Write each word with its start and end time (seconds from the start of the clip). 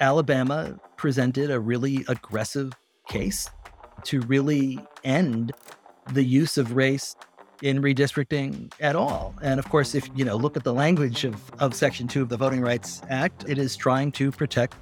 Alabama 0.00 0.78
presented 0.96 1.50
a 1.50 1.58
really 1.58 2.04
aggressive 2.08 2.72
case 3.08 3.48
to 4.04 4.20
really 4.22 4.78
end 5.04 5.52
the 6.12 6.22
use 6.22 6.58
of 6.58 6.76
race 6.76 7.16
in 7.62 7.80
redistricting 7.80 8.70
at 8.80 8.94
all. 8.94 9.34
And 9.42 9.58
of 9.58 9.68
course, 9.68 9.94
if 9.94 10.08
you 10.14 10.24
know, 10.24 10.36
look 10.36 10.56
at 10.56 10.64
the 10.64 10.74
language 10.74 11.24
of, 11.24 11.40
of 11.58 11.74
Section 11.74 12.06
2 12.06 12.22
of 12.22 12.28
the 12.28 12.36
Voting 12.36 12.60
Rights 12.60 13.00
Act, 13.08 13.44
it 13.48 13.58
is 13.58 13.76
trying 13.76 14.12
to 14.12 14.30
protect 14.30 14.76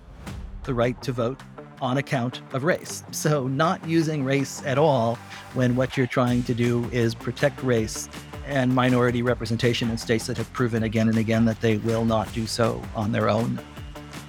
the 0.65 0.75
right 0.75 1.01
to 1.03 1.13
vote 1.13 1.41
on 1.81 1.99
account 1.99 2.43
of 2.53 2.65
race. 2.65 3.05
So 3.11 3.47
not 3.47 3.87
using 3.87 4.25
race 4.25 4.63
at 4.65 4.79
all 4.79 5.17
when 5.55 5.77
what 5.77 5.97
you're 5.97 6.07
trying 6.07 6.43
to 6.45 6.55
do 6.55 6.89
is 6.91 7.15
protect 7.15 7.63
race 7.63 8.09
and 8.47 8.75
minority 8.75 9.23
representation 9.23 9.91
in 9.91 9.99
states 9.99 10.27
that 10.27 10.37
have 10.37 10.53
proven 10.53 10.83
again 10.83 11.09
and 11.09 11.19
again 11.19 11.45
that 11.45 11.61
they 11.61 11.77
will 11.79 12.05
not 12.05 12.33
do 12.33 12.47
so 12.47 12.83
on 12.95 13.13
their 13.13 13.29
own. 13.29 13.61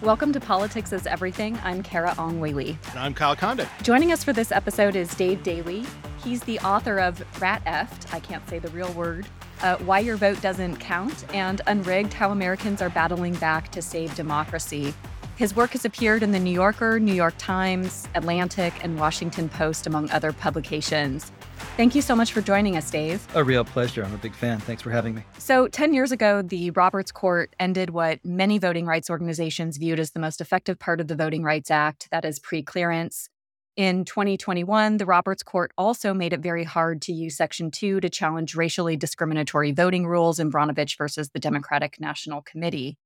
Welcome 0.05 0.33
to 0.33 0.39
Politics 0.39 0.93
is 0.93 1.07
Everything. 1.07 1.57
I'm 1.63 1.81
Carah 1.81 2.15
Ong 2.19 2.39
Whaley. 2.39 2.77
And 2.91 2.99
I'm 2.99 3.15
Kyle 3.15 3.35
Kondik. 3.35 3.67
Joining 3.81 4.11
us 4.11 4.23
for 4.23 4.33
this 4.33 4.51
episode 4.51 4.95
is 4.95 5.11
Dave 5.15 5.41
Daley. 5.41 5.83
He's 6.23 6.43
the 6.43 6.59
author 6.59 6.99
of 6.99 7.25
Rat 7.41 7.65
Effed, 7.65 8.13
I 8.13 8.19
can't 8.19 8.47
say 8.47 8.59
the 8.59 8.67
real 8.67 8.93
word, 8.93 9.25
uh, 9.63 9.77
Why 9.77 9.97
Your 10.01 10.15
Vote 10.15 10.39
Doesn't 10.43 10.75
Count, 10.75 11.25
and 11.33 11.61
Unrigged 11.65 12.13
How 12.13 12.29
Americans 12.29 12.83
Are 12.83 12.89
Battling 12.91 13.33
Back 13.33 13.71
to 13.71 13.81
Save 13.81 14.13
Democracy. 14.13 14.93
His 15.37 15.55
work 15.55 15.71
has 15.71 15.85
appeared 15.85 16.21
in 16.21 16.31
The 16.31 16.39
New 16.39 16.53
Yorker, 16.53 16.99
New 16.99 17.15
York 17.15 17.33
Times, 17.39 18.07
Atlantic, 18.13 18.75
and 18.83 18.99
Washington 18.99 19.49
Post, 19.49 19.87
among 19.87 20.11
other 20.11 20.31
publications. 20.31 21.31
Thank 21.77 21.95
you 21.95 22.01
so 22.01 22.15
much 22.15 22.31
for 22.31 22.41
joining 22.41 22.77
us, 22.77 22.89
Dave. 22.89 23.25
A 23.35 23.43
real 23.43 23.65
pleasure. 23.65 24.03
I'm 24.03 24.13
a 24.13 24.17
big 24.17 24.33
fan. 24.33 24.59
Thanks 24.59 24.81
for 24.81 24.91
having 24.91 25.15
me. 25.15 25.23
So, 25.37 25.67
10 25.67 25.93
years 25.93 26.11
ago, 26.11 26.41
the 26.41 26.71
Roberts 26.71 27.11
Court 27.11 27.55
ended 27.59 27.89
what 27.89 28.23
many 28.23 28.57
voting 28.57 28.85
rights 28.85 29.09
organizations 29.09 29.77
viewed 29.77 29.99
as 29.99 30.11
the 30.11 30.19
most 30.19 30.41
effective 30.41 30.79
part 30.79 31.01
of 31.01 31.07
the 31.07 31.15
Voting 31.15 31.43
Rights 31.43 31.71
Act 31.71 32.07
that 32.12 32.25
is, 32.25 32.39
pre 32.39 32.63
clearance. 32.63 33.29
In 33.75 34.05
2021, 34.05 34.97
the 34.97 35.05
Roberts 35.05 35.43
Court 35.43 35.73
also 35.77 36.13
made 36.13 36.31
it 36.31 36.39
very 36.39 36.63
hard 36.63 37.01
to 37.03 37.12
use 37.12 37.35
Section 37.35 37.71
2 37.71 37.99
to 37.99 38.09
challenge 38.09 38.55
racially 38.55 38.95
discriminatory 38.95 39.73
voting 39.73 40.07
rules 40.07 40.40
in 40.40 40.49
Brnovich 40.49 40.97
versus 40.97 41.31
the 41.31 41.40
Democratic 41.40 41.99
National 41.99 42.41
Committee. 42.41 42.97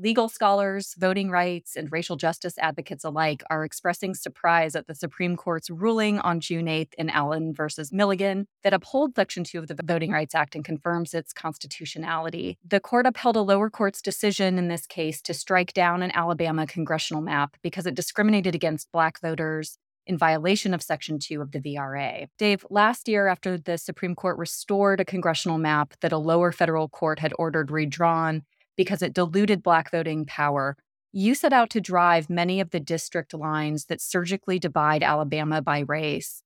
Legal 0.00 0.28
scholars, 0.28 0.94
voting 0.96 1.28
rights, 1.28 1.74
and 1.74 1.90
racial 1.90 2.14
justice 2.14 2.56
advocates 2.58 3.02
alike 3.02 3.42
are 3.50 3.64
expressing 3.64 4.14
surprise 4.14 4.76
at 4.76 4.86
the 4.86 4.94
Supreme 4.94 5.36
Court's 5.36 5.70
ruling 5.70 6.20
on 6.20 6.38
June 6.38 6.66
8th 6.66 6.94
in 6.96 7.10
Allen 7.10 7.52
versus 7.52 7.92
Milligan 7.92 8.46
that 8.62 8.72
upholds 8.72 9.16
Section 9.16 9.42
2 9.42 9.58
of 9.58 9.66
the 9.66 9.74
Voting 9.84 10.12
Rights 10.12 10.36
Act 10.36 10.54
and 10.54 10.64
confirms 10.64 11.14
its 11.14 11.32
constitutionality. 11.32 12.58
The 12.64 12.78
court 12.78 13.06
upheld 13.06 13.34
a 13.34 13.40
lower 13.40 13.68
court's 13.68 14.00
decision 14.00 14.56
in 14.56 14.68
this 14.68 14.86
case 14.86 15.20
to 15.22 15.34
strike 15.34 15.72
down 15.72 16.04
an 16.04 16.12
Alabama 16.14 16.68
congressional 16.68 17.20
map 17.20 17.56
because 17.60 17.84
it 17.84 17.96
discriminated 17.96 18.54
against 18.54 18.92
Black 18.92 19.20
voters 19.20 19.78
in 20.06 20.16
violation 20.16 20.74
of 20.74 20.80
Section 20.80 21.18
2 21.18 21.42
of 21.42 21.50
the 21.50 21.60
VRA. 21.60 22.28
Dave, 22.38 22.64
last 22.70 23.08
year, 23.08 23.26
after 23.26 23.58
the 23.58 23.76
Supreme 23.76 24.14
Court 24.14 24.38
restored 24.38 25.00
a 25.00 25.04
congressional 25.04 25.58
map 25.58 25.94
that 26.02 26.12
a 26.12 26.18
lower 26.18 26.52
federal 26.52 26.88
court 26.88 27.18
had 27.18 27.34
ordered 27.36 27.72
redrawn, 27.72 28.44
because 28.78 29.02
it 29.02 29.12
diluted 29.12 29.62
Black 29.62 29.90
voting 29.90 30.24
power. 30.24 30.78
You 31.12 31.34
set 31.34 31.52
out 31.52 31.68
to 31.70 31.80
drive 31.80 32.30
many 32.30 32.60
of 32.60 32.70
the 32.70 32.80
district 32.80 33.34
lines 33.34 33.86
that 33.86 34.00
surgically 34.00 34.58
divide 34.58 35.02
Alabama 35.02 35.60
by 35.60 35.80
race. 35.80 36.42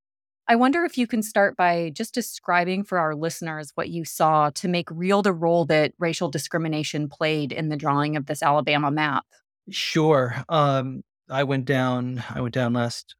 I 0.48 0.56
wonder 0.56 0.84
if 0.84 0.98
you 0.98 1.06
can 1.06 1.22
start 1.22 1.56
by 1.56 1.92
just 1.94 2.14
describing 2.14 2.83
for 2.83 2.98
our 2.98 3.14
listeners 3.14 3.70
what 3.77 3.91
you 3.91 4.05
saw 4.05 4.50
to 4.50 4.66
make 4.66 4.91
real 4.91 5.22
the 5.22 5.33
role 5.33 5.64
that 5.66 5.92
racial 6.00 6.28
discrimination 6.30 7.08
played 7.08 7.53
in 7.53 7.69
the 7.69 7.77
drawing 7.77 8.16
of 8.16 8.27
this 8.27 8.42
Alabama 8.42 8.91
map. 8.91 9.25
Sure. 9.70 10.34
Um, 10.48 11.03
I 11.30 11.44
went 11.44 11.66
down. 11.66 12.25
I 12.28 12.41
went 12.41 12.55
down 12.55 12.72
last 12.72 13.14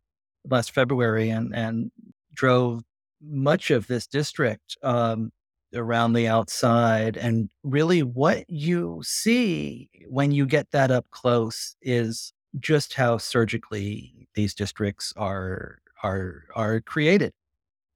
last 0.49 0.73
February 0.73 1.31
and 1.31 1.55
and 1.55 1.93
drove 2.35 2.83
much 3.21 3.71
of 3.71 3.87
this 3.87 4.07
district. 4.07 4.77
Um, 4.83 5.31
around 5.75 6.13
the 6.13 6.29
outside. 6.29 7.17
And 7.17 7.51
really, 7.63 8.03
what 8.03 8.49
you 8.49 9.03
see 9.05 9.89
when 10.09 10.33
you 10.33 10.47
get 10.47 10.71
that 10.73 10.91
up 10.91 11.07
close 11.11 11.77
is 11.83 12.33
just 12.59 12.95
how 12.95 13.19
surgically 13.19 14.29
these 14.35 14.55
districts 14.55 15.13
are 15.17 15.79
are 16.03 16.45
are 16.55 16.81
created. 16.81 17.33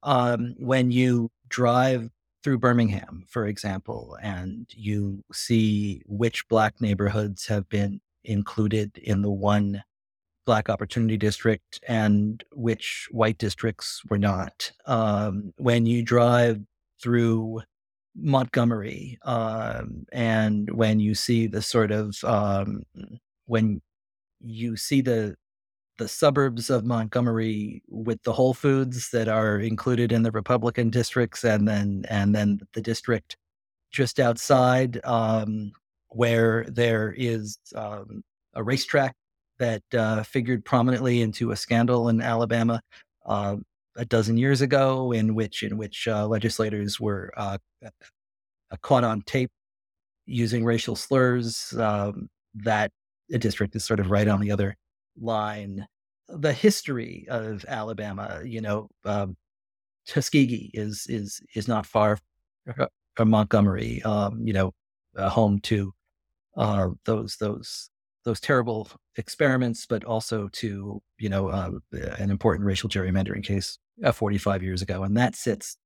Um, 0.03 0.55
when 0.57 0.91
you 0.91 1.31
drive 1.49 2.09
through 2.43 2.59
Birmingham, 2.59 3.25
for 3.27 3.45
example, 3.47 4.17
and 4.21 4.67
you 4.73 5.23
see 5.33 6.01
which 6.05 6.47
black 6.47 6.79
neighborhoods 6.79 7.47
have 7.47 7.67
been 7.67 7.99
included 8.23 8.97
in 8.97 9.21
the 9.21 9.31
one 9.31 9.83
black 10.45 10.69
opportunity 10.69 11.17
district 11.17 11.79
and 11.87 12.43
which 12.53 13.07
white 13.11 13.37
districts 13.37 14.01
were 14.09 14.17
not. 14.17 14.71
Um, 14.85 15.53
when 15.57 15.85
you 15.85 16.03
drive 16.03 16.61
through 17.01 17.61
Montgomery, 18.15 19.19
um, 19.23 20.05
and 20.11 20.69
when 20.71 20.99
you 20.99 21.13
see 21.15 21.47
the 21.47 21.61
sort 21.61 21.91
of 21.91 22.15
um, 22.23 22.83
when 23.45 23.81
you 24.41 24.75
see 24.75 25.01
the 25.01 25.35
the 25.97 26.07
suburbs 26.07 26.69
of 26.69 26.85
Montgomery 26.85 27.81
with 27.87 28.21
the 28.23 28.33
Whole 28.33 28.53
Foods 28.53 29.09
that 29.11 29.27
are 29.27 29.59
included 29.59 30.11
in 30.11 30.23
the 30.23 30.31
Republican 30.31 30.89
districts, 30.89 31.43
and 31.43 31.67
then 31.67 32.05
and 32.09 32.35
then 32.35 32.59
the 32.73 32.81
district 32.81 33.37
just 33.91 34.19
outside 34.19 34.99
um, 35.05 35.71
where 36.09 36.65
there 36.69 37.13
is 37.17 37.57
um, 37.75 38.23
a 38.53 38.63
racetrack 38.63 39.15
that 39.59 39.83
uh, 39.93 40.23
figured 40.23 40.65
prominently 40.65 41.21
into 41.21 41.51
a 41.51 41.55
scandal 41.55 42.09
in 42.09 42.21
Alabama. 42.21 42.81
Uh, 43.25 43.57
a 43.97 44.05
dozen 44.05 44.37
years 44.37 44.61
ago, 44.61 45.11
in 45.11 45.35
which 45.35 45.63
in 45.63 45.77
which 45.77 46.07
uh, 46.07 46.27
legislators 46.27 46.99
were 46.99 47.33
uh, 47.35 47.57
caught 48.81 49.03
on 49.03 49.21
tape 49.23 49.51
using 50.25 50.63
racial 50.63 50.95
slurs. 50.95 51.73
Um, 51.77 52.29
that 52.55 52.91
district 53.39 53.75
is 53.75 53.83
sort 53.83 53.99
of 53.99 54.11
right 54.11 54.27
on 54.27 54.39
the 54.39 54.51
other 54.51 54.75
line. 55.19 55.87
The 56.29 56.53
history 56.53 57.25
of 57.29 57.65
Alabama, 57.67 58.41
you 58.43 58.61
know, 58.61 58.89
um, 59.05 59.35
Tuskegee 60.05 60.71
is 60.73 61.05
is 61.09 61.41
is 61.55 61.67
not 61.67 61.85
far 61.85 62.17
from 63.15 63.29
Montgomery. 63.29 64.01
Um, 64.03 64.41
you 64.45 64.53
know, 64.53 64.71
uh, 65.15 65.29
home 65.29 65.59
to 65.61 65.93
uh, 66.55 66.89
those 67.05 67.37
those 67.37 67.89
those 68.27 68.39
terrible 68.41 68.89
experiments, 69.15 69.85
but 69.87 70.03
also 70.03 70.49
to 70.49 71.01
you 71.17 71.29
know 71.29 71.47
uh, 71.47 71.71
an 72.19 72.29
important 72.29 72.65
racial 72.65 72.89
gerrymandering 72.89 73.43
case 73.43 73.79
uh, 74.03 74.11
45 74.11 74.61
years 74.61 74.81
ago, 74.81 75.03
and 75.03 75.15
that 75.17 75.35
sits 75.35 75.77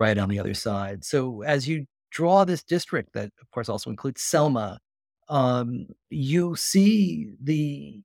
right 0.00 0.18
on 0.18 0.28
the 0.28 0.38
other 0.38 0.54
side. 0.54 1.04
So 1.04 1.42
as 1.42 1.68
you 1.68 1.86
draw 2.10 2.44
this 2.44 2.62
district 2.64 3.14
that, 3.14 3.30
of 3.40 3.50
course, 3.52 3.68
also 3.68 3.90
includes 3.90 4.22
Selma, 4.22 4.80
um, 5.28 5.86
you 6.10 6.56
see 6.56 7.30
the 7.42 8.02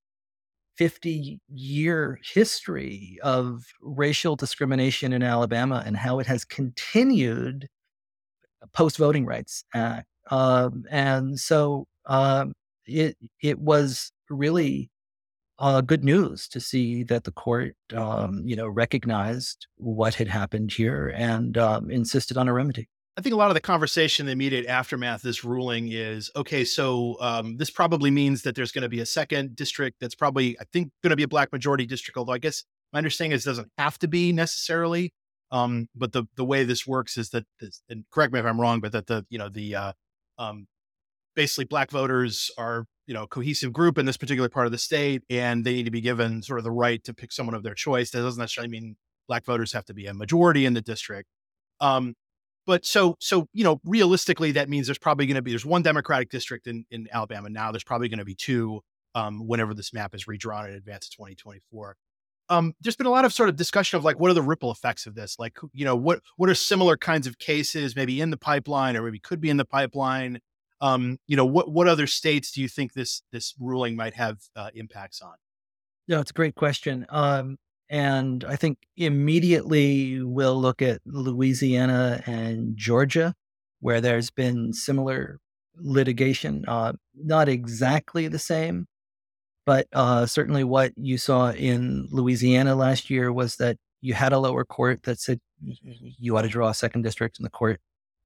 50 0.77 1.41
year 1.49 2.19
history 2.23 3.17
of 3.23 3.65
racial 3.81 4.35
discrimination 4.35 5.13
in 5.13 5.23
Alabama 5.23 5.83
and 5.85 5.97
how 5.97 6.19
it 6.19 6.27
has 6.27 6.45
continued 6.45 7.67
post 8.71 8.97
voting 8.97 9.25
rights 9.25 9.63
act. 9.73 10.07
Um, 10.31 10.85
and 10.91 11.39
so 11.39 11.87
um, 12.05 12.53
it 12.89 13.17
it 13.41 13.59
was 13.59 14.11
really 14.29 14.89
uh, 15.59 15.81
good 15.81 16.03
news 16.03 16.47
to 16.47 16.59
see 16.59 17.03
that 17.03 17.25
the 17.25 17.31
court, 17.31 17.75
um, 17.93 18.41
you 18.45 18.55
know, 18.55 18.67
recognized 18.67 19.67
what 19.75 20.15
had 20.15 20.27
happened 20.27 20.71
here 20.71 21.13
and 21.15 21.57
um, 21.57 21.91
insisted 21.91 22.37
on 22.37 22.47
a 22.47 22.53
remedy. 22.53 22.87
I 23.17 23.21
think 23.21 23.33
a 23.33 23.37
lot 23.37 23.49
of 23.49 23.55
the 23.55 23.61
conversation, 23.61 24.23
in 24.23 24.27
the 24.27 24.31
immediate 24.31 24.65
aftermath 24.67 25.21
this 25.21 25.43
ruling 25.43 25.91
is 25.91 26.31
okay. 26.37 26.63
So 26.63 27.17
um, 27.19 27.57
this 27.57 27.69
probably 27.69 28.09
means 28.11 28.43
that 28.43 28.55
there's 28.55 28.71
going 28.71 28.83
to 28.83 28.89
be 28.89 29.01
a 29.01 29.05
second 29.05 29.57
district 29.57 29.97
that's 29.99 30.15
probably, 30.15 30.57
I 30.57 30.63
think, 30.71 30.91
going 31.03 31.09
to 31.09 31.17
be 31.17 31.23
a 31.23 31.27
black 31.27 31.51
majority 31.51 31.85
district. 31.85 32.17
Although 32.17 32.31
I 32.31 32.37
guess 32.37 32.63
my 32.93 32.97
understanding 32.97 33.35
is 33.35 33.45
it 33.45 33.49
doesn't 33.49 33.71
have 33.77 33.99
to 33.99 34.07
be 34.07 34.31
necessarily. 34.31 35.11
Um, 35.51 35.89
but 35.95 36.13
the 36.13 36.25
the 36.35 36.45
way 36.45 36.63
this 36.63 36.87
works 36.87 37.17
is 37.17 37.31
that, 37.31 37.43
this, 37.59 37.81
and 37.89 38.05
correct 38.11 38.31
me 38.31 38.39
if 38.39 38.45
I'm 38.45 38.61
wrong, 38.61 38.79
but 38.79 38.93
that 38.93 39.07
the 39.07 39.25
you 39.29 39.37
know 39.37 39.49
the 39.49 39.75
uh, 39.75 39.93
um, 40.37 40.67
basically 41.39 41.63
black 41.63 41.89
voters 41.89 42.51
are 42.57 42.85
you 43.07 43.13
know 43.13 43.23
a 43.23 43.27
cohesive 43.27 43.71
group 43.71 43.97
in 43.97 44.05
this 44.05 44.17
particular 44.17 44.49
part 44.49 44.65
of 44.65 44.73
the 44.73 44.77
state 44.77 45.23
and 45.29 45.63
they 45.63 45.71
need 45.71 45.85
to 45.85 45.91
be 45.91 46.01
given 46.01 46.43
sort 46.43 46.59
of 46.59 46.65
the 46.65 46.71
right 46.71 47.01
to 47.05 47.13
pick 47.13 47.31
someone 47.31 47.55
of 47.55 47.63
their 47.63 47.73
choice. 47.73 48.11
That 48.11 48.19
doesn't 48.23 48.41
necessarily 48.41 48.69
mean 48.69 48.97
black 49.29 49.45
voters 49.45 49.71
have 49.71 49.85
to 49.85 49.93
be 49.93 50.05
a 50.05 50.13
majority 50.13 50.65
in 50.65 50.73
the 50.73 50.81
district. 50.81 51.29
Um, 51.79 52.15
but 52.67 52.85
so 52.85 53.15
so 53.21 53.47
you 53.53 53.63
know 53.63 53.79
realistically 53.85 54.51
that 54.51 54.67
means 54.67 54.85
there's 54.85 54.97
probably 54.97 55.27
going 55.27 55.35
to 55.35 55.41
be 55.41 55.51
there's 55.51 55.65
one 55.65 55.81
democratic 55.81 56.29
district 56.29 56.67
in 56.67 56.83
in 56.91 57.07
alabama 57.13 57.49
now. 57.49 57.71
There's 57.71 57.85
probably 57.85 58.09
going 58.09 58.19
to 58.19 58.25
be 58.25 58.35
two 58.35 58.81
um, 59.15 59.47
whenever 59.47 59.73
this 59.73 59.93
map 59.93 60.13
is 60.13 60.27
redrawn 60.27 60.67
in 60.67 60.75
advance 60.75 61.07
of 61.07 61.11
2024 61.11 61.95
um, 62.49 62.73
there's 62.81 62.95
been 62.95 63.07
a 63.07 63.11
lot 63.11 63.25
of 63.25 63.33
sort 63.33 63.47
of 63.47 63.55
discussion 63.55 63.97
of 63.97 64.03
like 64.03 64.19
what 64.19 64.29
are 64.31 64.33
the 64.33 64.41
ripple 64.41 64.71
effects 64.71 65.05
of 65.05 65.15
this? 65.15 65.37
Like 65.39 65.57
you 65.71 65.85
know 65.85 65.95
what 65.95 66.19
what 66.35 66.49
are 66.49 66.55
similar 66.55 66.97
kinds 66.97 67.27
of 67.27 67.37
cases 67.37 67.95
maybe 67.95 68.19
in 68.19 68.29
the 68.29 68.37
pipeline 68.37 68.97
or 68.97 69.03
maybe 69.03 69.19
could 69.19 69.39
be 69.39 69.49
in 69.49 69.57
the 69.57 69.65
pipeline 69.65 70.39
Um, 70.81 71.17
you 71.27 71.35
know, 71.35 71.45
what 71.45 71.71
what 71.71 71.87
other 71.87 72.07
states 72.07 72.51
do 72.51 72.61
you 72.61 72.67
think 72.67 72.93
this 72.93 73.21
this 73.31 73.53
ruling 73.59 73.95
might 73.95 74.13
have 74.13 74.37
uh, 74.55 74.69
impacts 74.73 75.21
on? 75.21 75.33
No, 76.07 76.19
it's 76.19 76.31
a 76.31 76.33
great 76.33 76.55
question. 76.55 77.05
Um, 77.09 77.57
and 77.89 78.43
I 78.43 78.55
think 78.55 78.77
immediately 78.97 80.21
we'll 80.23 80.59
look 80.59 80.81
at 80.81 81.01
Louisiana 81.05 82.21
and 82.25 82.77
Georgia, 82.77 83.33
where 83.79 83.99
there's 83.99 84.29
been 84.29 84.73
similar 84.73 85.39
litigation, 85.75 86.65
uh, 86.67 86.93
not 87.15 87.49
exactly 87.49 88.27
the 88.27 88.39
same, 88.39 88.85
but 89.65 89.87
uh, 89.93 90.25
certainly 90.25 90.63
what 90.63 90.93
you 90.97 91.17
saw 91.17 91.51
in 91.51 92.07
Louisiana 92.11 92.75
last 92.75 93.09
year 93.09 93.31
was 93.31 93.57
that 93.57 93.77
you 94.01 94.13
had 94.13 94.33
a 94.33 94.39
lower 94.39 94.65
court 94.65 95.03
that 95.03 95.19
said 95.19 95.39
you 95.61 96.37
ought 96.37 96.43
to 96.43 96.47
draw 96.47 96.69
a 96.69 96.73
second 96.73 97.01
district, 97.01 97.37
and 97.37 97.45
the 97.45 97.51
court 97.51 97.79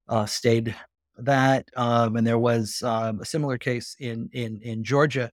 uh, 0.08 0.26
stayed 0.26 0.74
that. 1.18 1.68
Um, 1.76 2.16
and 2.16 2.26
there 2.26 2.38
was 2.38 2.82
um, 2.82 3.20
a 3.20 3.24
similar 3.24 3.58
case 3.58 3.96
in 3.98 4.28
in 4.32 4.60
in 4.62 4.84
Georgia 4.84 5.30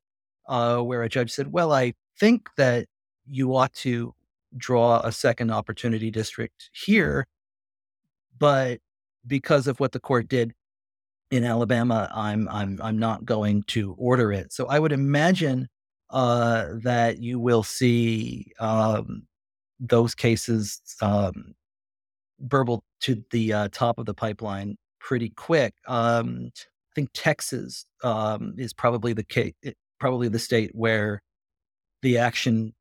uh, 0.47 0.79
where 0.79 1.03
a 1.03 1.09
judge 1.09 1.31
said, 1.31 1.51
"Well, 1.51 1.71
I 1.73 1.93
think 2.19 2.49
that 2.57 2.87
you 3.27 3.55
ought 3.55 3.73
to 3.75 4.13
draw 4.57 5.01
a 5.03 5.11
second 5.11 5.51
opportunity 5.51 6.11
district 6.11 6.69
here, 6.73 7.27
but 8.37 8.79
because 9.27 9.67
of 9.67 9.79
what 9.79 9.91
the 9.91 9.99
court 9.99 10.27
did 10.27 10.53
in 11.31 11.43
Alabama, 11.43 12.09
I'm 12.13 12.47
I'm 12.49 12.79
I'm 12.83 12.99
not 12.99 13.25
going 13.25 13.63
to 13.69 13.95
order 13.97 14.31
it." 14.31 14.53
So 14.53 14.67
I 14.67 14.79
would 14.79 14.91
imagine 14.91 15.67
uh, 16.09 16.67
that 16.83 17.19
you 17.21 17.39
will 17.39 17.63
see 17.63 18.51
um, 18.59 19.23
those 19.79 20.15
cases 20.15 20.81
um, 21.01 21.55
burble 22.39 22.83
to 23.01 23.23
the 23.31 23.53
uh, 23.53 23.69
top 23.71 23.99
of 23.99 24.05
the 24.05 24.13
pipeline 24.13 24.77
pretty 25.01 25.29
quick. 25.29 25.73
Um, 25.87 26.51
I 26.55 26.91
think 26.95 27.09
Texas 27.13 27.85
um, 28.03 28.53
is 28.57 28.73
probably 28.73 29.13
the 29.13 29.23
case, 29.23 29.53
probably 29.99 30.27
the 30.27 30.39
state 30.39 30.71
where 30.73 31.21
the 32.01 32.17
action 32.17 32.73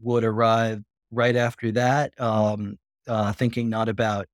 would 0.00 0.24
arrive 0.24 0.82
right 1.10 1.36
after 1.36 1.72
that. 1.72 2.12
Um, 2.20 2.78
uh, 3.08 3.32
thinking 3.32 3.68
not 3.68 3.88
about 3.88 4.26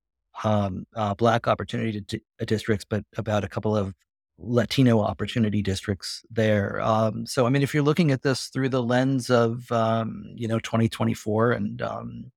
um, 0.44 0.86
uh, 0.96 1.14
black 1.14 1.46
opportunity 1.46 2.00
d- 2.00 2.22
districts, 2.46 2.86
but 2.88 3.04
about 3.16 3.44
a 3.44 3.48
couple 3.48 3.76
of 3.76 3.94
Latino 4.38 5.00
opportunity 5.00 5.62
districts 5.62 6.22
there. 6.30 6.80
Um, 6.80 7.26
so, 7.26 7.46
I 7.46 7.50
mean, 7.50 7.62
if 7.62 7.74
you're 7.74 7.82
looking 7.82 8.10
at 8.10 8.22
this 8.22 8.48
through 8.48 8.70
the 8.70 8.82
lens 8.82 9.30
of 9.30 9.70
um, 9.70 10.24
you 10.34 10.48
know 10.48 10.58
2024 10.58 11.52
and 11.52 11.82
um, 11.82 12.32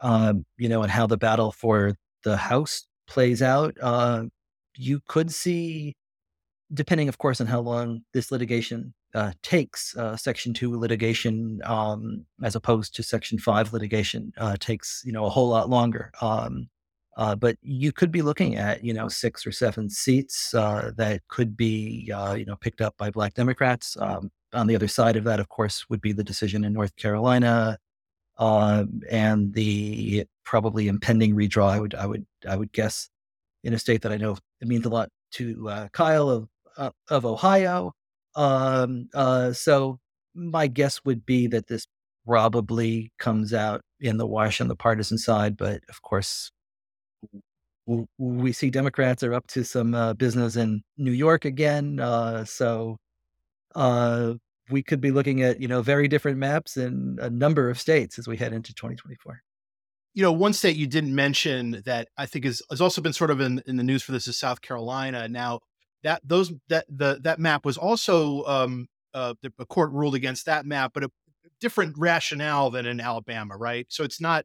um, 0.00 0.46
you 0.56 0.68
know, 0.68 0.82
and 0.82 0.90
how 0.90 1.06
the 1.06 1.18
battle 1.18 1.52
for 1.52 1.94
the 2.24 2.36
House 2.36 2.86
plays 3.06 3.42
out, 3.42 3.76
uh, 3.80 4.24
you 4.76 5.00
could 5.08 5.32
see, 5.32 5.94
depending, 6.72 7.08
of 7.08 7.18
course, 7.18 7.40
on 7.40 7.46
how 7.46 7.60
long 7.60 8.02
this 8.12 8.30
litigation 8.30 8.94
uh, 9.14 9.32
takes, 9.42 9.96
uh, 9.96 10.16
Section 10.16 10.54
Two 10.54 10.76
litigation, 10.78 11.60
um, 11.64 12.26
as 12.42 12.56
opposed 12.56 12.94
to 12.96 13.02
Section 13.02 13.38
Five 13.38 13.72
litigation, 13.72 14.32
uh, 14.38 14.56
takes 14.58 15.02
you 15.04 15.12
know 15.12 15.24
a 15.24 15.30
whole 15.30 15.48
lot 15.48 15.70
longer. 15.70 16.10
Um, 16.20 16.68
uh, 17.16 17.36
but 17.36 17.56
you 17.62 17.92
could 17.92 18.10
be 18.10 18.22
looking 18.22 18.56
at 18.56 18.82
you 18.84 18.92
know 18.92 19.08
six 19.08 19.46
or 19.46 19.52
seven 19.52 19.88
seats 19.88 20.52
uh, 20.54 20.90
that 20.96 21.20
could 21.28 21.56
be 21.56 22.06
you 22.08 22.44
know 22.44 22.56
picked 22.60 22.80
up 22.80 22.96
by 22.96 23.10
Black 23.10 23.34
Democrats. 23.34 23.96
Um, 24.00 24.30
on 24.52 24.66
the 24.66 24.74
other 24.74 24.88
side 24.88 25.16
of 25.16 25.24
that, 25.24 25.40
of 25.40 25.48
course, 25.48 25.88
would 25.88 26.00
be 26.00 26.12
the 26.12 26.24
decision 26.24 26.64
in 26.64 26.72
North 26.72 26.96
Carolina 26.96 27.78
uh, 28.38 28.84
and 29.10 29.52
the 29.54 30.26
probably 30.44 30.88
impending 30.88 31.34
redraw. 31.34 31.70
I 31.70 31.80
would, 31.80 31.94
I 31.94 32.06
would, 32.06 32.26
I 32.46 32.56
would 32.56 32.72
guess 32.72 33.08
in 33.62 33.74
a 33.74 33.78
state 33.78 34.02
that 34.02 34.12
I 34.12 34.16
know 34.16 34.36
it 34.60 34.68
means 34.68 34.86
a 34.86 34.90
lot 34.90 35.08
to 35.32 35.68
uh, 35.68 35.88
Kyle 35.92 36.28
of 36.28 36.48
uh, 36.76 36.90
of 37.08 37.24
Ohio. 37.24 37.92
Um, 38.36 39.08
uh, 39.14 39.52
so 39.52 39.98
my 40.34 40.66
guess 40.66 41.00
would 41.04 41.24
be 41.24 41.46
that 41.48 41.68
this 41.68 41.86
probably 42.26 43.12
comes 43.18 43.54
out 43.54 43.82
in 44.00 44.16
the 44.16 44.26
wash 44.26 44.60
on 44.60 44.68
the 44.68 44.76
partisan 44.76 45.18
side, 45.18 45.56
but 45.56 45.80
of 45.88 46.02
course. 46.02 46.50
We 48.16 48.52
see 48.52 48.70
Democrats 48.70 49.22
are 49.22 49.34
up 49.34 49.46
to 49.48 49.62
some 49.62 49.94
uh, 49.94 50.14
business 50.14 50.56
in 50.56 50.82
New 50.96 51.12
York 51.12 51.44
again, 51.44 52.00
uh, 52.00 52.46
so 52.46 52.96
we 54.70 54.82
could 54.82 55.00
be 55.00 55.10
looking 55.10 55.42
at 55.42 55.60
you 55.60 55.68
know 55.68 55.82
very 55.82 56.08
different 56.08 56.38
maps 56.38 56.76
in 56.76 57.18
a 57.20 57.30
number 57.30 57.68
of 57.68 57.78
states 57.78 58.18
as 58.18 58.26
we 58.26 58.36
head 58.36 58.52
into 58.52 58.74
2024 58.74 59.42
you 60.14 60.22
know 60.22 60.32
one 60.32 60.52
state 60.52 60.76
you 60.76 60.86
didn't 60.86 61.14
mention 61.14 61.82
that 61.84 62.08
i 62.16 62.24
think 62.24 62.44
is 62.44 62.62
has 62.70 62.80
also 62.80 63.02
been 63.02 63.12
sort 63.12 63.30
of 63.30 63.40
in, 63.40 63.62
in 63.66 63.76
the 63.76 63.82
news 63.82 64.02
for 64.02 64.12
this 64.12 64.26
is 64.26 64.38
south 64.38 64.62
carolina 64.62 65.28
now 65.28 65.60
that 66.02 66.22
those 66.24 66.52
that 66.68 66.86
the 66.88 67.18
that 67.22 67.38
map 67.38 67.64
was 67.64 67.76
also 67.76 68.44
um 68.44 68.86
uh 69.12 69.34
the, 69.42 69.50
court 69.66 69.90
ruled 69.92 70.14
against 70.14 70.46
that 70.46 70.64
map 70.64 70.92
but 70.94 71.04
a 71.04 71.10
different 71.60 71.94
rationale 71.98 72.70
than 72.70 72.86
in 72.86 73.00
alabama 73.00 73.56
right 73.56 73.86
so 73.90 74.04
it's 74.04 74.20
not 74.20 74.44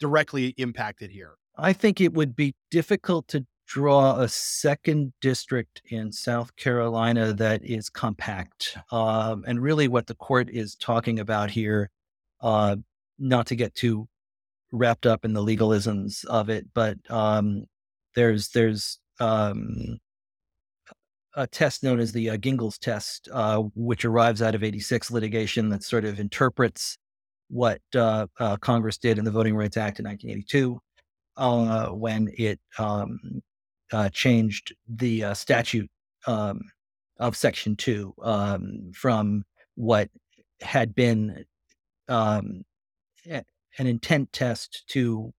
directly 0.00 0.54
impacted 0.56 1.10
here 1.10 1.34
i 1.56 1.72
think 1.72 2.00
it 2.00 2.14
would 2.14 2.34
be 2.34 2.54
difficult 2.70 3.26
to 3.28 3.44
draw 3.66 4.18
a 4.18 4.26
second 4.28 5.12
district 5.20 5.82
in 5.90 6.10
South 6.10 6.56
Carolina 6.56 7.34
that 7.34 7.62
is 7.62 7.90
compact. 7.90 8.78
Um, 8.90 9.44
and 9.46 9.60
really, 9.60 9.88
what 9.88 10.06
the 10.06 10.14
court 10.14 10.48
is 10.48 10.74
talking 10.74 11.18
about 11.18 11.50
here, 11.50 11.90
uh, 12.40 12.76
not 13.18 13.46
to 13.48 13.56
get 13.56 13.74
too 13.74 14.08
wrapped 14.72 15.06
up 15.06 15.24
in 15.24 15.32
the 15.32 15.42
legalisms 15.42 16.24
of 16.26 16.48
it, 16.48 16.66
but 16.74 16.98
um, 17.10 17.64
there's 18.14 18.50
there's 18.50 18.98
um, 19.20 19.98
a 21.34 21.46
test 21.46 21.82
known 21.82 22.00
as 22.00 22.12
the 22.12 22.30
uh, 22.30 22.36
Gingles 22.36 22.78
test, 22.78 23.28
uh, 23.32 23.62
which 23.74 24.04
arrives 24.04 24.42
out 24.42 24.54
of 24.54 24.64
'86 24.64 25.10
litigation 25.10 25.68
that 25.70 25.82
sort 25.82 26.04
of 26.04 26.20
interprets 26.20 26.98
what 27.48 27.80
uh, 27.94 28.26
uh, 28.38 28.56
Congress 28.58 28.98
did 28.98 29.18
in 29.18 29.24
the 29.24 29.30
Voting 29.30 29.56
Rights 29.56 29.76
Act 29.76 30.00
in 30.00 30.06
1982. 30.06 30.80
Uh, 31.36 31.86
when 31.90 32.28
it 32.36 32.58
um, 32.78 33.40
uh, 33.92 34.08
changed 34.08 34.74
the 34.88 35.24
statute 35.34 35.88
um, 36.26 36.60
of 37.20 37.36
Section 37.36 37.76
2 37.76 38.12
um, 38.22 38.90
from 38.92 39.44
what 39.76 40.10
had 40.60 40.96
been 40.96 41.44
um, 42.08 42.64
an 43.78 43.86
intent 43.86 44.32
test 44.32 44.84
to 44.88 45.32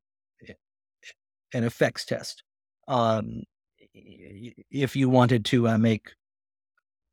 an 1.54 1.64
effects 1.64 2.06
test. 2.06 2.44
Um, 2.88 3.44
if 3.94 4.96
you 4.96 5.10
wanted 5.10 5.46
to 5.46 5.68
uh, 5.68 5.78
make 5.78 6.10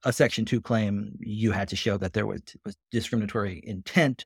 a 0.05 0.12
Section 0.12 0.44
2 0.44 0.61
claim, 0.61 1.17
you 1.19 1.52
had 1.52 1.69
to 1.69 1.76
show 1.76 1.96
that 1.99 2.12
there 2.12 2.27
was, 2.27 2.41
was 2.65 2.77
discriminatory 2.91 3.60
intent 3.65 4.24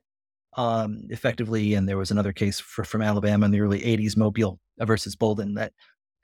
um, 0.57 1.03
effectively. 1.09 1.73
And 1.73 1.87
there 1.87 1.97
was 1.97 2.11
another 2.11 2.33
case 2.33 2.59
for, 2.59 2.83
from 2.83 3.01
Alabama 3.01 3.45
in 3.45 3.51
the 3.51 3.61
early 3.61 3.81
80s, 3.81 4.17
Mobile 4.17 4.59
versus 4.79 5.15
Bolden, 5.15 5.55
that 5.55 5.73